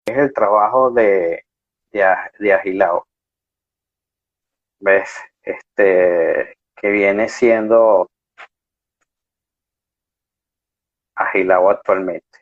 [0.07, 1.45] es el trabajo de,
[1.93, 3.07] de, Agilao.
[4.81, 5.11] ¿Ves?
[5.43, 8.11] Este, que viene siendo
[11.21, 12.39] Agilao actualmente.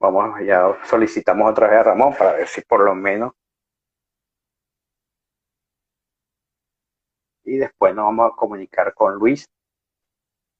[0.00, 3.32] Vamos, ya solicitamos otra vez a Ramón para ver si por lo menos.
[7.44, 9.46] Y después nos vamos a comunicar con Luis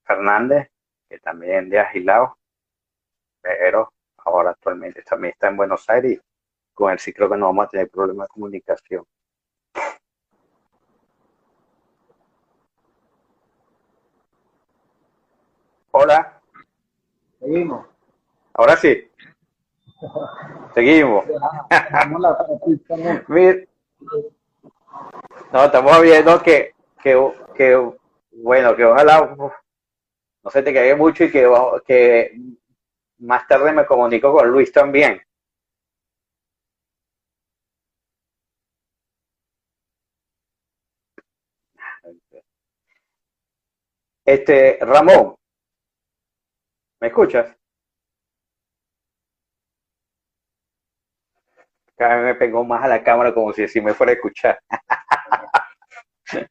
[0.05, 0.70] Fernández,
[1.09, 2.37] que también de Agilao,
[3.41, 6.20] pero ahora actualmente también está en Buenos Aires y
[6.74, 9.05] con sí creo que no vamos a tener problemas de comunicación.
[15.97, 16.42] Hola.
[17.38, 17.86] Seguimos.
[18.55, 19.09] Ahora sí.
[20.74, 21.24] Seguimos.
[25.53, 27.92] no, estamos viendo que, que, que,
[28.32, 31.49] bueno, que ojalá no se te caiga mucho y que,
[31.86, 32.40] que
[33.18, 35.22] más tarde me comunico con Luis también.
[44.24, 45.36] Este, Ramón,
[47.05, 47.55] ¿me escuchas?
[51.96, 54.59] Cada vez me pegó más a la cámara como si así me fuera a escuchar.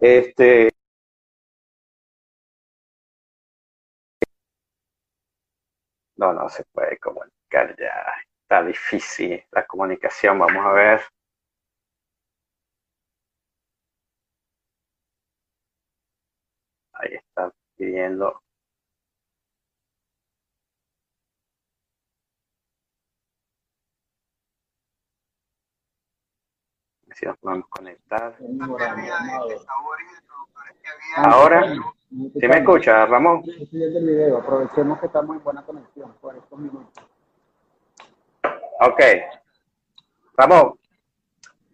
[0.00, 0.70] este.
[6.16, 8.04] No, no se puede comunicar ya.
[8.42, 10.38] Está difícil la comunicación.
[10.38, 11.00] Vamos a ver.
[16.92, 18.42] Ahí está pidiendo
[27.18, 28.36] si nos podemos conectar.
[31.16, 31.74] Ahora,
[32.10, 33.42] ¿sí me escucha, Ramón?
[34.38, 37.04] Aprovechemos que estamos en buena conexión por estos minutos.
[38.80, 39.00] Ok.
[40.36, 40.78] Ramón,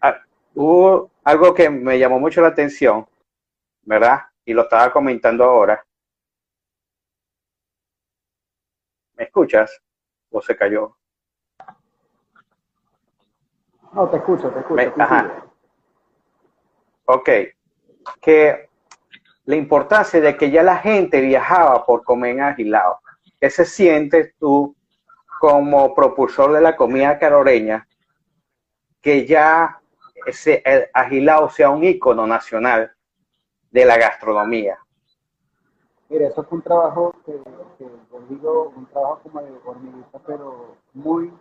[0.00, 0.18] ah,
[0.54, 3.06] hubo algo que me llamó mucho la atención,
[3.82, 4.22] ¿verdad?
[4.46, 5.84] Y lo estaba comentando ahora.
[9.16, 9.82] ¿Me escuchas?
[10.30, 10.96] ¿O se cayó?
[13.94, 14.92] No, te escucho, te escucho.
[14.98, 15.44] ajá.
[17.06, 17.28] Ok.
[18.20, 18.68] Que
[19.44, 22.98] la importancia de que ya la gente viajaba por comer en Agilao.
[23.40, 24.74] ¿Qué se siente tú
[25.38, 27.86] como propulsor de la comida caroreña
[29.00, 29.80] que ya
[30.26, 32.92] ese Agilao sea un ícono nacional
[33.70, 34.78] de la gastronomía?
[36.08, 37.32] Mira, eso fue un trabajo que,
[37.78, 37.86] que
[38.28, 41.32] digo, un trabajo como de hormiguita, pero muy,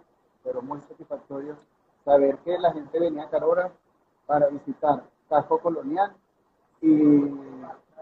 [0.43, 1.55] pero muy satisfactorio
[2.03, 3.71] saber que la gente venía a Carora
[4.25, 6.15] para visitar Casco Colonial
[6.81, 7.31] y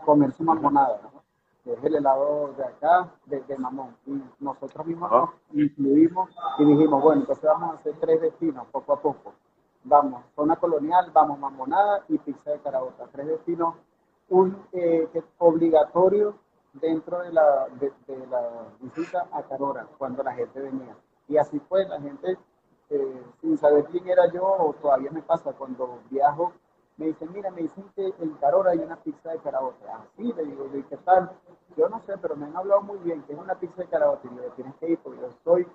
[0.05, 0.99] comer su mamonada,
[1.63, 3.95] que es el helado de acá, de, Mamón.
[4.07, 8.93] Y nosotros mismos nos incluimos y dijimos, bueno, entonces vamos a hacer tres destinos poco
[8.93, 9.33] a poco.
[9.83, 13.07] Vamos, zona colonial, vamos mamonada y pizza de carabota.
[13.11, 13.75] Tres destinos
[14.29, 16.35] un, eh, que es obligatorio
[16.73, 20.95] dentro de la, de, de la visita a Carora, cuando la gente venía.
[21.27, 22.37] Y así fue, la gente
[22.91, 26.51] eh, sin saber quién era yo, o todavía me pasa cuando viajo,
[26.97, 29.85] me dicen, mira, me dicen que en Carora hay una pizza de karaoke.
[29.87, 31.31] Así, le digo, ¿y qué tal?
[31.77, 34.27] Yo no sé, pero me han hablado muy bien que es una pizza de karaoke.
[34.27, 35.67] Y le digo, tienes que ir porque yo soy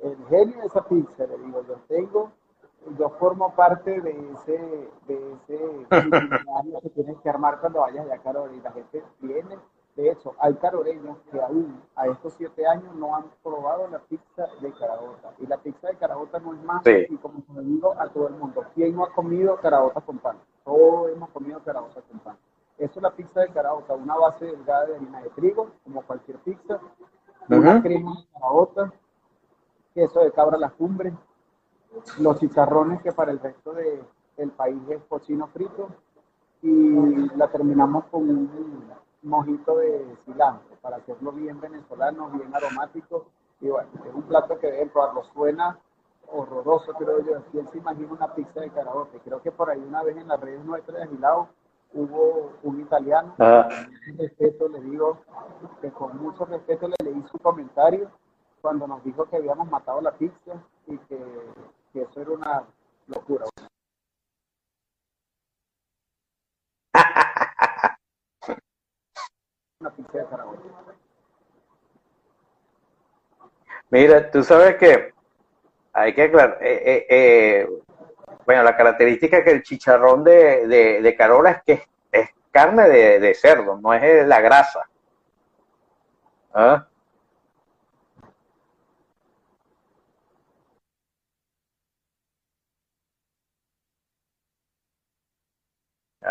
[0.00, 1.24] el genio de esa pizza.
[1.24, 2.32] Le digo, yo tengo,
[2.98, 5.86] yo formo parte de ese, de ese
[6.82, 8.52] que tienes que armar cuando vayas allá a Carora.
[8.52, 9.56] Y la gente viene
[10.00, 14.46] de hecho, hay caroreños que aún a estos siete años no han probado la pizza
[14.60, 15.34] de carabota.
[15.38, 18.28] Y la pizza de carabota no es más, y como se lo digo a todo
[18.28, 20.38] el mundo, ¿quién no ha comido carabota con pan?
[20.64, 22.36] Todos hemos comido carabota con pan.
[22.78, 26.38] Eso es la pizza de carabota, una base delgada de harina de trigo, como cualquier
[26.38, 26.80] pizza,
[27.48, 28.92] una crema de carabota,
[29.92, 31.12] queso de cabra la cumbre,
[32.18, 35.88] los chicharrones que para el resto del país es cochino frito,
[36.62, 43.26] y la terminamos con un mojito de cilantro para hacerlo bien venezolano, bien aromático.
[43.60, 45.24] Y bueno, es un plato que deben probarlo.
[45.34, 45.78] Suena
[46.28, 47.42] horroroso, creo yo.
[47.52, 49.20] ¿Quién se imagina una pizza de karaoke?
[49.20, 51.48] Creo que por ahí una vez en las redes nuestras de Agilao
[51.92, 53.68] hubo un italiano, ah.
[53.68, 55.18] con respeto le digo,
[55.80, 58.10] que con mucho respeto le leí su comentario
[58.60, 60.52] cuando nos dijo que habíamos matado la pizza
[60.86, 61.18] y que,
[61.92, 62.64] que eso era una
[63.08, 63.46] locura.
[73.90, 75.12] Mira, tú sabes que
[75.92, 77.68] hay que aclarar, eh, eh, eh,
[78.44, 80.66] bueno, la característica que el chicharrón de,
[81.02, 84.88] de, Carola es que es, carne de, cerdo, no es la grasa.
[86.52, 86.86] ¿Ah?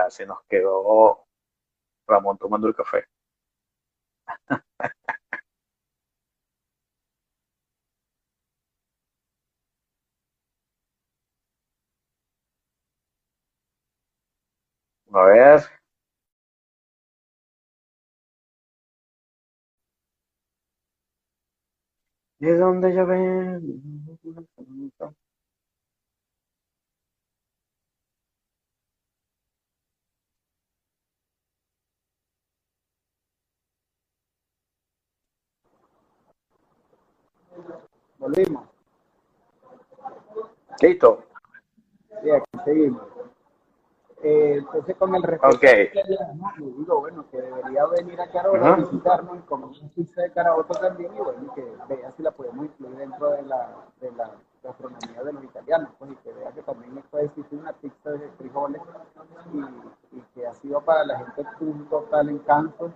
[0.09, 1.25] se nos quedó
[2.07, 3.05] Ramón tomando el café.
[15.13, 15.69] A ver.
[22.39, 23.79] ¿De dónde ya ven?
[38.19, 38.67] Volvimos.
[40.81, 41.23] Listo.
[42.23, 43.03] Y aquí seguimos.
[44.21, 45.89] Eh, entonces, con el respeto okay.
[45.91, 50.21] que le digo, bueno, que debería venir a Carora a visitarnos y comer una pizza
[50.21, 54.11] de Caraboto también, y bueno, que vea si la podemos incluir dentro de la, de
[54.11, 58.09] la gastronomía de los italianos, pues, y que vea que también puede existir una pizza
[58.11, 58.81] de frijoles
[59.53, 62.91] y, y, que ha sido para la gente un total encanto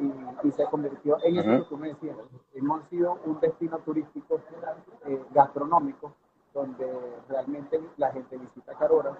[0.00, 2.16] y, y se convirtió en eso que tú me decías.
[2.54, 4.40] Hemos sido un destino turístico
[5.06, 6.12] eh, gastronómico
[6.54, 6.86] donde
[7.28, 9.18] realmente la gente visita Carora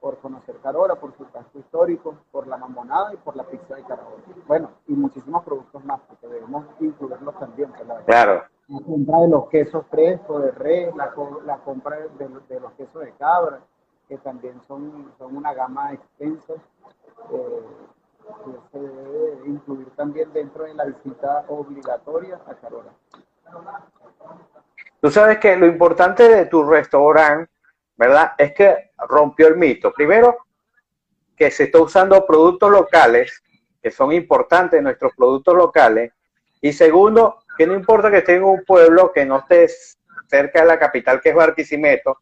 [0.00, 3.82] por conocer Carora, por su casco histórico, por la mamonada y por la pizza de
[3.82, 4.22] Carora.
[4.46, 7.72] Bueno, y muchísimos productos más, porque debemos incluirlos también.
[8.06, 8.44] claro.
[8.68, 11.12] La compra de los quesos frescos, de res, la,
[11.46, 13.60] la compra de, de, los quesos de cabra,
[14.06, 16.52] que también son, son una gama extensa.
[17.32, 17.66] Eh,
[18.44, 22.92] que se debe incluir también dentro de la visita obligatoria a Carora.
[25.00, 27.50] Tú sabes que lo importante de tu restaurante,
[27.96, 28.32] ¿verdad?
[28.36, 29.92] Es que rompió el mito.
[29.92, 30.38] Primero,
[31.36, 33.42] que se está usando productos locales,
[33.80, 36.12] que son importantes nuestros productos locales.
[36.60, 39.68] Y segundo, que no importa que esté en un pueblo que no esté
[40.26, 42.18] cerca de la capital, que es Barquisimeto,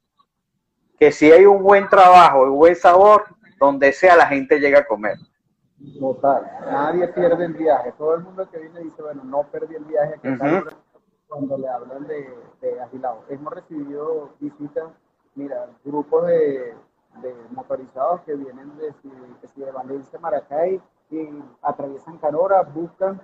[0.99, 3.25] que si hay un buen trabajo un buen sabor,
[3.59, 5.17] donde sea la gente llega a comer.
[6.01, 7.93] Total, nadie pierde el viaje.
[7.99, 10.19] Todo el mundo que viene dice, bueno, no perdí el viaje
[11.29, 13.25] cuando le hablan de, de agilado.
[13.29, 14.91] Hemos recibido visitas,
[15.35, 16.75] mira, grupos de,
[17.21, 18.95] de motorizados que vienen de,
[19.57, 21.29] de, Valencia, Maracay y
[21.63, 23.21] atraviesan Carora, buscan,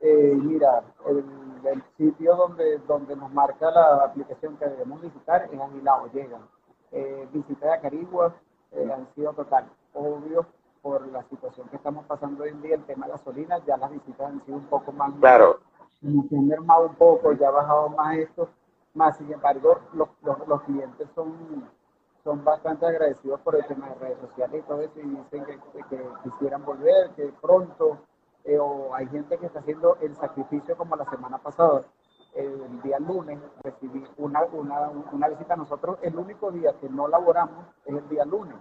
[0.00, 1.24] eh, mira, el,
[1.64, 6.42] el, sitio donde, donde nos marca la aplicación que debemos visitar es Agilao, llegan.
[6.92, 8.34] Eh, visitas a Carigua
[8.72, 9.68] eh, han sido total.
[9.92, 10.46] Obvio,
[10.82, 13.90] por la situación que estamos pasando hoy en día, el tema de gasolina, ya las
[13.90, 15.12] visitas han sido un poco más...
[15.20, 15.60] Claro.
[16.00, 18.48] Que han mermado un poco, ya ha bajado más esto,
[18.94, 21.68] más sin embargo los, los, los, clientes son,
[22.24, 25.58] son bastante agradecidos por el tema de redes sociales y todo eso y dicen que,
[25.90, 27.98] que quisieran volver, que pronto,
[28.44, 31.84] eh, o hay gente que está haciendo el sacrificio como la semana pasada,
[32.34, 35.54] el día lunes recibí una, una, una visita.
[35.54, 38.56] A nosotros, el único día que no laboramos es el día lunes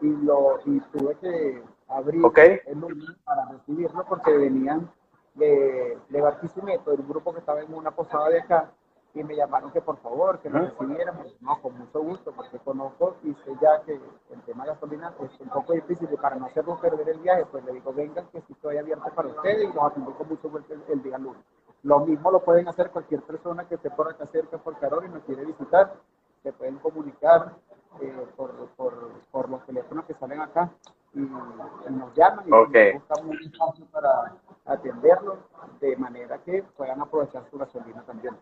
[0.00, 2.22] y, lo, y tuve que abrir
[2.66, 4.90] el lunes para recibirlo porque venían
[5.34, 8.72] de, de Barquisimeto, un grupo que estaba en una posada de acá,
[9.14, 11.34] y me llamaron que por favor, que nos recibiéramos.
[11.40, 15.40] No, con mucho gusto, porque conozco y sé ya que el tema de gasolina es
[15.40, 18.40] un poco difícil y para no hacernos perder el viaje, pues le digo, vengan que
[18.42, 21.42] si estoy abierto para ustedes y los atendí con mucho gusto el, día lunes.
[21.82, 25.08] Lo mismo lo pueden hacer cualquier persona que esté por acá cerca, por Carol, y
[25.08, 25.94] nos quiere visitar.
[26.42, 27.56] Se pueden comunicar
[28.00, 30.70] eh, por, por, por, los teléfonos que salen acá
[31.12, 32.92] y, nos llaman y okay.
[32.92, 34.32] buscamos un espacio para
[34.64, 35.38] atenderlos
[35.80, 38.36] de manera que puedan aprovechar su gasolina también.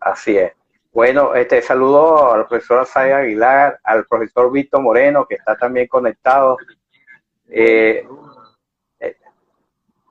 [0.00, 0.52] Así es.
[0.92, 6.56] Bueno, este saludo al profesor Asay Aguilar, al profesor Víctor Moreno, que está también conectado.
[7.48, 8.06] Eh,
[9.00, 9.16] eh,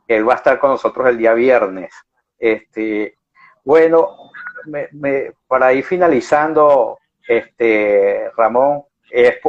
[0.08, 1.94] él va a estar con nosotros el día viernes.
[2.38, 3.18] Este,
[3.64, 4.32] bueno,
[4.66, 9.40] me, me, para ir finalizando, este, Ramón, eh,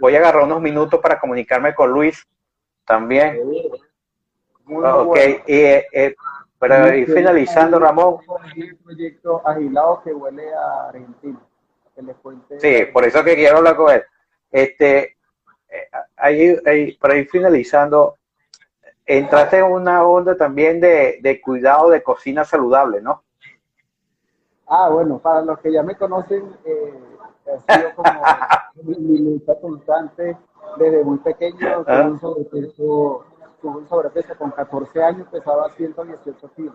[0.00, 2.26] voy a agarrar unos minutos para comunicarme con Luis
[2.84, 3.40] también.
[4.66, 5.16] ok,
[5.46, 6.16] y eh,
[6.58, 8.18] para ir finalizando, Ramón.
[8.28, 11.40] Un proyecto agilado que huele a Argentina.
[12.58, 14.02] Sí, por eso que quiero hablar con él.
[14.50, 15.16] Este,
[16.16, 18.16] ahí, ahí, para ir finalizando,
[19.06, 23.24] entraste en una onda también de, de cuidado de cocina saludable, ¿no?
[24.66, 26.94] Ah, bueno, para los que ya me conocen, eh,
[27.46, 28.20] ha sido como
[28.98, 30.36] mi lucha constante
[30.76, 33.24] desde muy pequeño, con un sobrepeso
[33.60, 36.74] tuve un sobrepeso con 14 años, pesaba 118 kilos.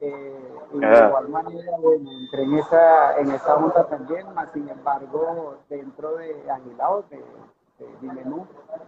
[0.00, 4.68] Eh, y de igual manera, bueno, entré en esa, en esa onda también, más sin
[4.68, 8.46] embargo, dentro de Aguilado, de, de, mi menú,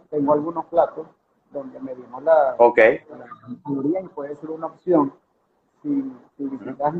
[0.09, 1.07] tengo algunos platos
[1.51, 3.01] donde medimos la, okay.
[3.09, 5.13] la y puede ser una opción.
[5.83, 6.95] Si, si visitas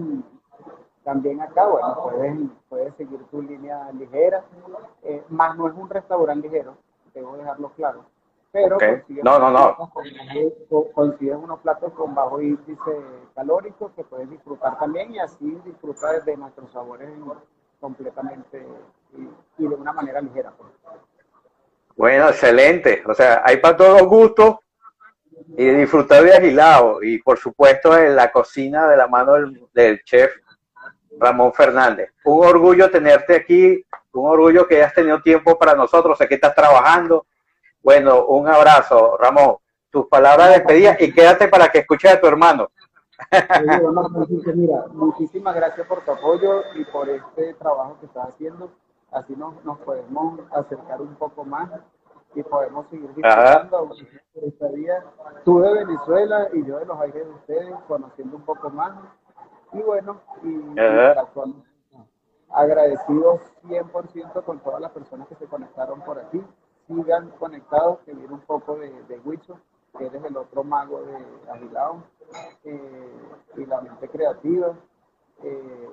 [1.05, 2.39] también acá, bueno, puedes,
[2.69, 4.45] puedes seguir tu línea ligera,
[5.03, 6.77] eh, más no es un restaurante ligero,
[7.15, 8.05] debo dejarlo claro
[8.53, 8.79] pero
[9.23, 9.93] no, no, no.
[10.93, 13.01] consigues unos platos con bajo índice
[13.35, 17.09] calórico que puedes disfrutar también y así disfrutar de nuestros sabores
[17.81, 18.67] completamente
[19.17, 20.53] y, de una manera ligera.
[20.57, 20.71] Pues.
[21.97, 23.03] Bueno, excelente.
[23.07, 24.57] O sea, hay para todos gustos
[25.57, 30.03] y disfrutar de agilado y por supuesto en la cocina de la mano del, del
[30.03, 30.33] chef
[31.21, 32.13] Ramón Fernández.
[32.25, 36.55] Un orgullo tenerte aquí, un orgullo que hayas tenido tiempo para nosotros, sé que estás
[36.55, 37.27] trabajando
[37.83, 39.57] bueno, un abrazo, Ramón.
[39.91, 42.69] Tus palabras de despedida y quédate para que escuches a tu hermano.
[44.55, 48.71] Mira, muchísimas gracias por tu apoyo y por este trabajo que estás haciendo.
[49.11, 51.71] Así nos, nos podemos acercar un poco más
[52.35, 53.91] y podemos seguir disfrutando.
[55.45, 58.93] Tú de Venezuela y yo de los aires de ustedes, conociendo un poco más.
[59.73, 60.79] Y bueno, y,
[62.53, 66.43] agradecidos 100% con todas las personas que se conectaron por aquí.
[66.87, 69.61] Sigan conectados, que viene un poco de, de Huicho,
[69.97, 71.17] que eres el otro mago de
[71.51, 72.03] Agilao,
[72.65, 73.13] eh,
[73.57, 74.77] y la mente creativa.
[75.43, 75.89] Eh,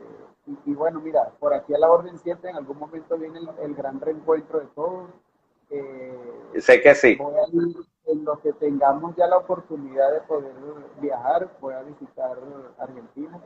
[0.66, 4.00] y, bueno, mira, por aquí a la orden 7 en algún momento viene el, gran
[4.00, 5.10] reencuentro de todos.
[5.70, 7.18] Eh, sé que sí.
[8.06, 10.54] en lo que tengamos ya la oportunidad de poder
[11.02, 12.38] viajar, voy a visitar
[12.80, 13.42] Argentina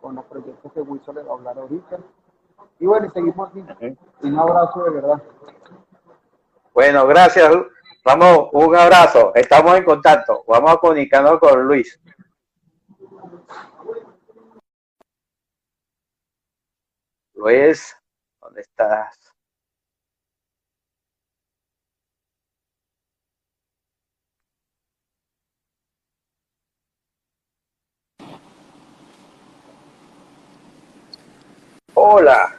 [0.00, 1.98] con los proyectos que Wilson les va a hablar ahorita.
[2.78, 3.64] Y bueno, y seguimos aquí.
[4.22, 5.22] Un abrazo de verdad.
[6.72, 7.52] Bueno, gracias.
[8.04, 9.32] Vamos, un abrazo.
[9.34, 10.44] Estamos en contacto.
[10.46, 12.00] Vamos a comunicarnos con Luis.
[17.34, 17.96] Luis,
[18.40, 19.35] ¿dónde estás?
[31.98, 32.54] Hola.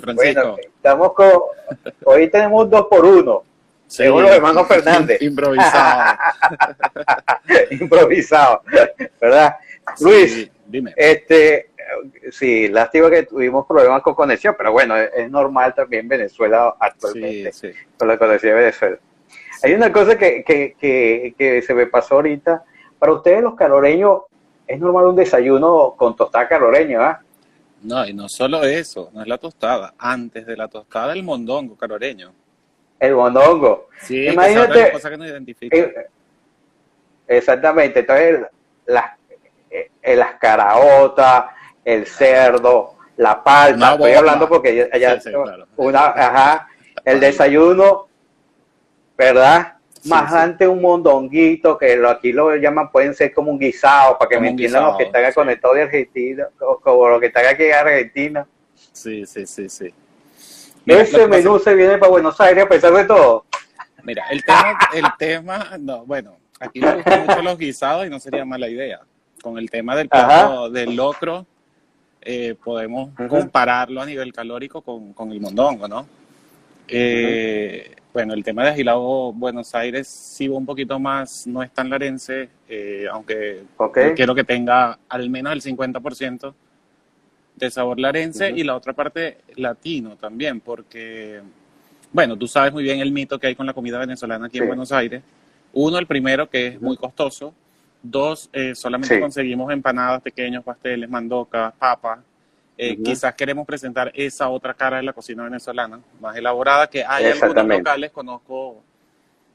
[0.00, 0.56] Francisco.
[0.58, 1.30] estamos con.
[2.06, 3.44] Hoy tenemos dos por uno.
[3.86, 5.18] Según los hermanos Fernández.
[5.22, 6.18] Improvisado.
[7.70, 8.62] Improvisado.
[9.20, 9.54] ¿Verdad?
[10.00, 10.92] Luis, dime.
[10.96, 11.70] Este,
[12.32, 17.52] sí, lástima que tuvimos problemas con conexión, pero bueno, es, normal también Venezuela actualmente,
[17.96, 18.96] con la conexión de Venezuela.
[19.62, 20.74] Hay una cosa que, que,
[21.38, 22.64] que, se me pasó ahorita.
[22.98, 24.22] Para ustedes los caloreños,
[24.66, 27.08] ¿es normal un desayuno con tostada caloreña?
[27.08, 27.20] ¿ah?
[27.84, 29.94] No, y no solo eso, no es la tostada.
[29.98, 32.32] Antes de la tostada, el mondongo caloreño.
[32.98, 33.88] El mondongo.
[34.00, 34.90] Sí, imagínate.
[34.92, 35.76] cosa que nos identifica.
[35.76, 36.06] Eh,
[37.28, 38.40] exactamente, entonces
[38.86, 39.04] las,
[39.70, 41.44] eh, las caraotas,
[41.84, 45.20] el cerdo, la palma, estoy hablando porque allá
[45.76, 46.68] una, ajá,
[47.04, 48.08] el desayuno,
[49.16, 49.74] ¿verdad?
[50.04, 54.28] Más antes un mondonguito, que lo, aquí lo llaman, pueden ser como un guisado, para
[54.28, 56.48] que me entiendan los que están conectados de Argentina,
[56.82, 58.46] como los que están aquí en Argentina.
[58.92, 59.94] Sí, sí, sí, sí.
[60.86, 63.46] Ese menú se viene para Buenos Aires a pesar de todo.
[64.02, 68.20] Mira, el tema, el tema, no, bueno, aquí me gustan mucho los guisados y no
[68.20, 69.00] sería mala idea.
[69.42, 71.46] Con el tema del plato del locro,
[72.20, 76.06] eh, podemos compararlo a nivel calórico con, el mondongo, ¿no?
[76.88, 81.72] Eh, bueno, el tema de Agilado Buenos Aires sí va un poquito más, no es
[81.72, 83.64] tan larense, eh, aunque
[84.14, 86.54] quiero que tenga al menos el 50%
[87.56, 91.40] de sabor larense y la otra parte latino también, porque,
[92.12, 94.68] bueno, tú sabes muy bien el mito que hay con la comida venezolana aquí en
[94.68, 95.20] Buenos Aires.
[95.72, 97.52] Uno, el primero, que es muy costoso,
[98.06, 102.18] Dos, eh, solamente conseguimos empanadas pequeños, pasteles, mandocas, papas.
[102.76, 107.26] Eh, quizás queremos presentar esa otra cara de la cocina venezolana, más elaborada, que hay
[107.26, 108.82] algunos locales, conozco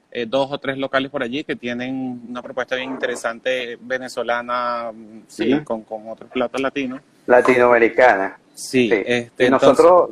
[0.10, 4.92] eh, dos o tres locales por allí que tienen una propuesta bien interesante venezolana,
[5.28, 7.02] sí, con, con, otros platos latinos.
[7.28, 8.40] Latinoamericana.
[8.54, 10.12] Sí, Este, y nosotros...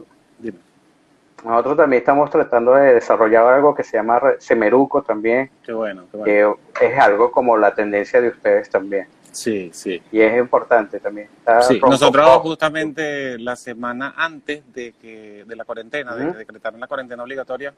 [1.46, 5.52] Nosotros también estamos tratando de desarrollar algo que se llama semeruco también.
[5.64, 6.58] Qué bueno, qué bueno.
[6.78, 9.08] Que es algo como la tendencia de ustedes también.
[9.38, 10.02] Sí, sí.
[10.12, 11.30] Y es importante también.
[11.62, 16.88] sí, nosotros justamente la semana antes de que de la cuarentena, de que decretaron la
[16.88, 17.72] cuarentena obligatoria,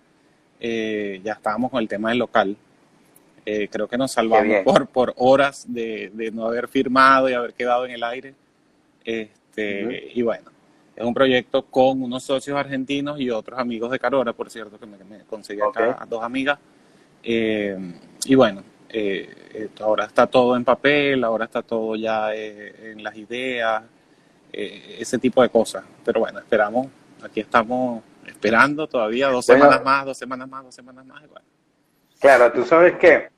[0.57, 2.55] eh, ya estábamos con el tema del local.
[3.45, 7.53] Eh, creo que nos salvamos por, por horas de, de, no haber firmado y haber
[7.53, 8.34] quedado en el aire.
[9.03, 10.49] Este, Y bueno,
[10.95, 14.86] es un proyecto con unos socios argentinos y otros amigos de Carora, por cierto, que
[14.86, 14.97] me,
[15.30, 16.57] conseguí acá dos amigas.
[17.22, 17.78] Eh,
[18.24, 23.16] y bueno, eh, ahora está todo en papel, ahora está todo ya eh, en las
[23.16, 23.84] ideas,
[24.52, 25.84] ese tipo de cosas.
[26.04, 26.88] Pero bueno, esperamos,
[27.24, 31.24] aquí estamos esperando todavía dos semanas más, dos semanas más, dos semanas más.
[32.20, 33.30] Claro, tú sabes que,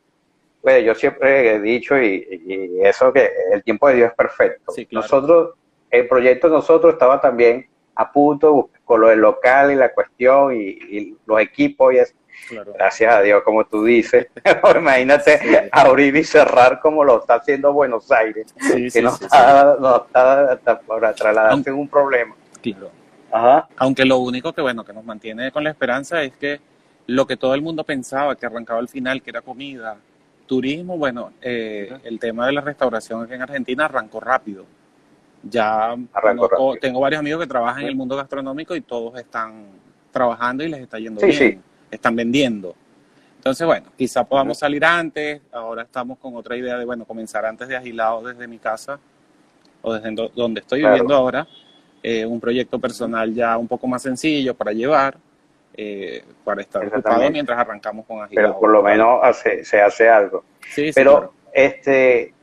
[0.64, 4.74] bueno, yo siempre he dicho y, eso que el tiempo de Dios es perfecto.
[4.92, 5.52] Nosotros
[5.92, 10.56] el proyecto de nosotros estaba también a punto con lo del local y la cuestión
[10.56, 12.14] y, los equipos y eso.
[12.50, 14.28] Gracias a Dios, como tú dices.
[14.78, 18.54] Imagínate abrir y cerrar como lo está haciendo Buenos Aires,
[18.94, 22.36] que nos, está, nos está, para trasladarse en un problema.
[23.78, 26.60] Aunque lo único que bueno que nos mantiene con la esperanza es que
[27.08, 29.98] lo que todo el mundo pensaba que arrancaba al final, que era comida,
[30.46, 34.66] turismo, bueno, eh, el tema de la restauración aquí en Argentina arrancó rápido.
[35.44, 35.96] Ya
[36.80, 39.66] tengo varios amigos que trabajan en el mundo gastronómico y todos están
[40.12, 42.76] trabajando y les está yendo bien, están vendiendo.
[43.38, 47.68] Entonces, bueno, quizá podamos salir antes, ahora estamos con otra idea de, bueno, comenzar antes
[47.68, 49.00] de agilado desde mi casa
[49.82, 51.48] o desde donde estoy viviendo ahora,
[52.04, 55.18] eh, un proyecto personal ya un poco más sencillo para llevar,
[55.74, 58.48] eh, para estar ocupado mientras arrancamos con agilado.
[58.50, 59.20] Pero por lo menos
[59.64, 60.44] se hace algo.
[60.70, 62.34] Sí, Pero este,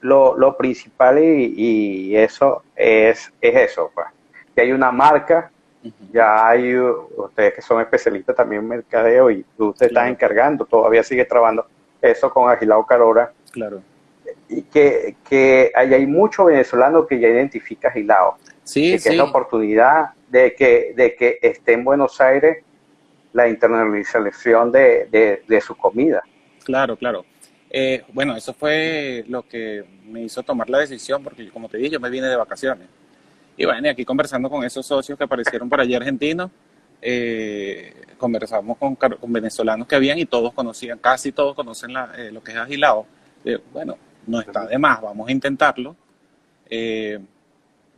[0.00, 4.06] lo, lo principal y, eso es, es eso, pues,
[4.54, 5.50] que hay una marca,
[6.12, 11.24] ya hay, ustedes que son especialistas también en mercadeo y usted está encargando, todavía sigue
[11.24, 11.66] trabajando
[12.00, 13.32] eso con Agilado Carora.
[13.50, 13.82] Claro.
[14.48, 18.36] Y que, que hay, hay mucho venezolano que ya identifica Agilado.
[18.64, 22.58] Sí, que es la oportunidad de que, de que esté en Buenos Aires
[23.32, 26.22] la internalización de, de, su comida.
[26.64, 27.24] Claro, claro.
[27.70, 31.90] Eh, bueno, eso fue lo que me hizo tomar la decisión, porque como te dije,
[31.90, 32.88] yo me vine de vacaciones.
[33.60, 36.50] Y bueno, y aquí conversando con esos socios que aparecieron por allí argentinos,
[37.02, 42.42] eh, conversamos con, con, venezolanos que habían y todos conocían, casi todos conocen eh, lo
[42.42, 43.04] que es agilado.
[43.70, 45.94] bueno, no está de más, vamos a intentarlo.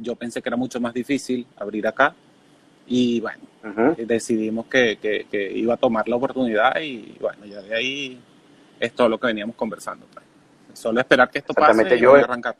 [0.01, 2.13] yo pensé que era mucho más difícil abrir acá,
[2.89, 3.45] y bueno,
[3.99, 8.21] decidimos que, que, iba a tomar la oportunidad y bueno, ya de ahí
[8.81, 10.07] es todo lo que veníamos conversando.
[10.13, 10.27] Pues.
[10.73, 12.57] Solo esperar que esto pase y yo, arrancar.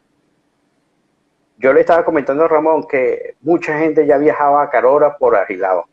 [1.63, 5.87] Yo le estaba comentando a Ramón que mucha gente ya viajaba a Carora por Agilado.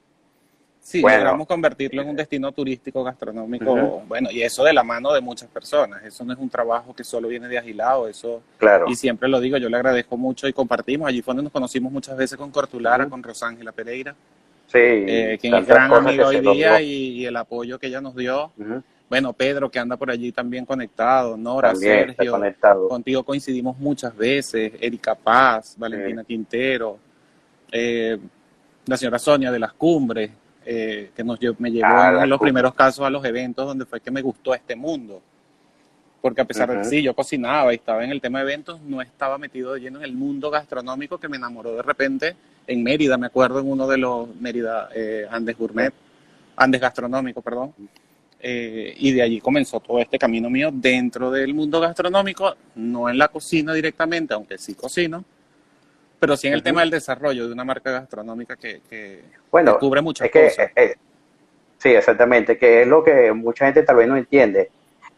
[0.82, 1.18] Sí, bueno.
[1.20, 5.48] logramos convertirlo en un destino turístico gastronómico, bueno, y eso de la mano de muchas
[5.50, 8.86] personas, eso no es un trabajo que solo viene de agilado, eso, claro.
[8.88, 11.92] y siempre lo digo, yo le agradezco mucho y compartimos, allí fue donde nos conocimos
[11.92, 14.16] muchas veces con Cortulara, con Rosángela Pereira,
[14.66, 18.52] sí, eh, quien es gran amigo hoy día y, el apoyo que ella nos dio,
[19.10, 22.40] bueno, Pedro que anda por allí también conectado, Nora, Sergio,
[22.88, 27.00] contigo coincidimos muchas veces, Erika Paz, Valentina Quintero,
[27.72, 28.18] eh,
[28.86, 30.30] la señora Sonia de las Cumbres,
[30.66, 34.00] eh, que nos, me llevó ah, en los primeros casos a los eventos donde fue
[34.00, 35.22] que me gustó este mundo.
[36.22, 38.82] Porque a pesar de que sí, yo cocinaba y estaba en el tema de eventos,
[38.82, 42.36] no estaba metido de lleno en el mundo gastronómico que me enamoró de repente
[42.68, 45.94] en Mérida, me acuerdo en uno de los Mérida eh, Andes Gourmet,
[46.58, 47.74] Andes Gastronómico, perdón.
[48.42, 53.18] Eh, y de allí comenzó todo este camino mío dentro del mundo gastronómico, no en
[53.18, 55.26] la cocina directamente, aunque sí cocino,
[56.20, 60.02] pero sí en el tema del desarrollo de una marca gastronómica que, que, bueno, cubre
[60.02, 60.58] muchas cosas.
[60.58, 60.96] Eh, eh,
[61.78, 64.72] sí, exactamente, que es lo que mucha gente tal vez no entiende.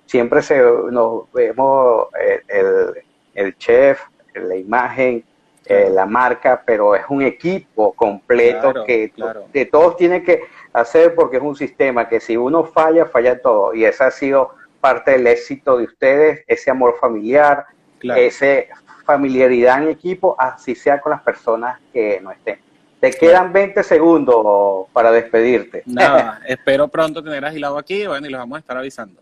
[0.08, 2.08] Siempre se nos vemos
[2.48, 3.04] el,
[3.36, 4.02] el, chef,
[4.34, 5.24] la imagen,
[5.66, 9.14] eh, la marca, pero es un equipo completo que,
[9.54, 10.42] que todos tienen que
[10.74, 13.74] hacer porque es un sistema que si uno falla, falla todo.
[13.74, 17.66] Y ese ha sido parte del éxito de ustedes, ese amor familiar,
[18.02, 18.70] ese
[19.06, 22.60] familiaridad en equipo, así sea con las personas que no estén.
[23.00, 25.84] Te quedan 20 segundos para despedirte.
[25.86, 29.22] Nada, espero pronto tener agilado aquí bueno, y los vamos a estar avisando.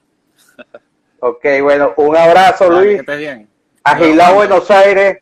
[1.19, 2.95] ok, bueno, un abrazo Luis.
[2.95, 3.49] Que estés bien.
[3.83, 5.19] Agilado Buenos Aires,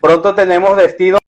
[0.00, 1.18] pronto tenemos destino.